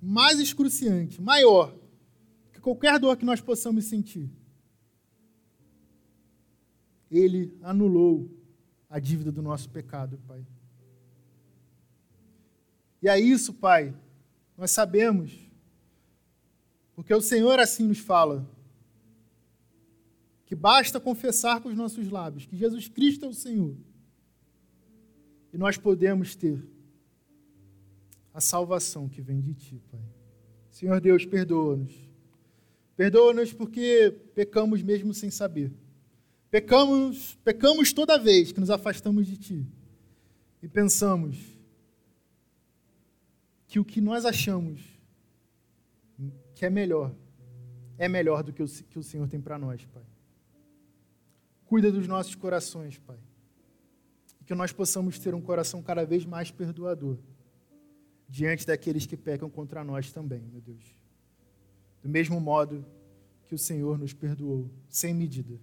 mais 0.00 0.38
excruciante, 0.38 1.20
maior, 1.20 1.74
que 2.52 2.60
qualquer 2.60 2.98
dor 2.98 3.16
que 3.16 3.24
nós 3.24 3.40
possamos 3.40 3.84
sentir, 3.84 4.30
ele 7.10 7.56
anulou 7.62 8.30
a 8.88 8.98
dívida 8.98 9.32
do 9.32 9.42
nosso 9.42 9.68
pecado, 9.70 10.18
Pai. 10.26 10.46
E 13.02 13.08
é 13.08 13.18
isso, 13.18 13.54
Pai, 13.54 13.94
nós 14.56 14.70
sabemos, 14.70 15.32
porque 16.94 17.14
o 17.14 17.20
Senhor 17.20 17.58
assim 17.58 17.86
nos 17.86 17.98
fala 17.98 18.46
que 20.44 20.54
basta 20.54 20.98
confessar 20.98 21.60
com 21.60 21.68
os 21.68 21.76
nossos 21.76 22.10
lábios 22.10 22.46
que 22.46 22.56
Jesus 22.56 22.88
Cristo 22.88 23.26
é 23.26 23.28
o 23.28 23.34
Senhor. 23.34 23.76
E 25.52 25.58
nós 25.58 25.76
podemos 25.76 26.34
ter 26.34 26.62
a 28.38 28.40
salvação 28.40 29.08
que 29.08 29.20
vem 29.20 29.40
de 29.40 29.52
Ti, 29.52 29.82
Pai. 29.90 30.00
Senhor 30.70 31.00
Deus, 31.00 31.26
perdoa-nos. 31.26 31.92
Perdoa-nos 32.96 33.52
porque 33.52 34.14
pecamos 34.32 34.80
mesmo 34.80 35.12
sem 35.12 35.28
saber. 35.28 35.72
Pecamos, 36.48 37.36
pecamos 37.42 37.92
toda 37.92 38.16
vez 38.16 38.52
que 38.52 38.60
nos 38.60 38.70
afastamos 38.70 39.26
de 39.26 39.36
Ti. 39.36 39.66
E 40.62 40.68
pensamos 40.68 41.36
que 43.66 43.80
o 43.80 43.84
que 43.84 44.00
nós 44.00 44.24
achamos 44.24 44.82
que 46.54 46.64
é 46.64 46.70
melhor 46.70 47.12
é 47.98 48.08
melhor 48.08 48.44
do 48.44 48.52
que 48.52 48.62
o 48.62 48.68
que 48.68 49.00
o 49.00 49.02
Senhor 49.02 49.26
tem 49.26 49.40
para 49.40 49.58
nós, 49.58 49.84
Pai. 49.86 50.04
Cuida 51.64 51.90
dos 51.90 52.06
nossos 52.06 52.36
corações, 52.36 52.98
Pai. 52.98 53.18
Que 54.46 54.54
nós 54.54 54.72
possamos 54.72 55.18
ter 55.18 55.34
um 55.34 55.42
coração 55.42 55.82
cada 55.82 56.06
vez 56.06 56.24
mais 56.24 56.52
perdoador 56.52 57.18
diante 58.28 58.66
daqueles 58.66 59.06
que 59.06 59.16
pecam 59.16 59.48
contra 59.48 59.82
nós 59.82 60.12
também, 60.12 60.42
meu 60.52 60.60
Deus. 60.60 60.94
Do 62.02 62.08
mesmo 62.08 62.40
modo 62.40 62.84
que 63.46 63.54
o 63.54 63.58
Senhor 63.58 63.98
nos 63.98 64.12
perdoou, 64.12 64.70
sem 64.88 65.14
medida. 65.14 65.58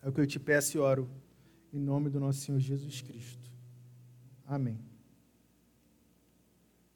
É 0.00 0.08
o 0.08 0.12
que 0.12 0.20
eu 0.20 0.26
te 0.26 0.40
peço 0.40 0.76
e 0.76 0.80
oro, 0.80 1.08
em 1.72 1.78
nome 1.78 2.08
do 2.08 2.18
nosso 2.18 2.40
Senhor 2.40 2.58
Jesus 2.58 3.02
Cristo. 3.02 3.50
Amém. 4.46 4.91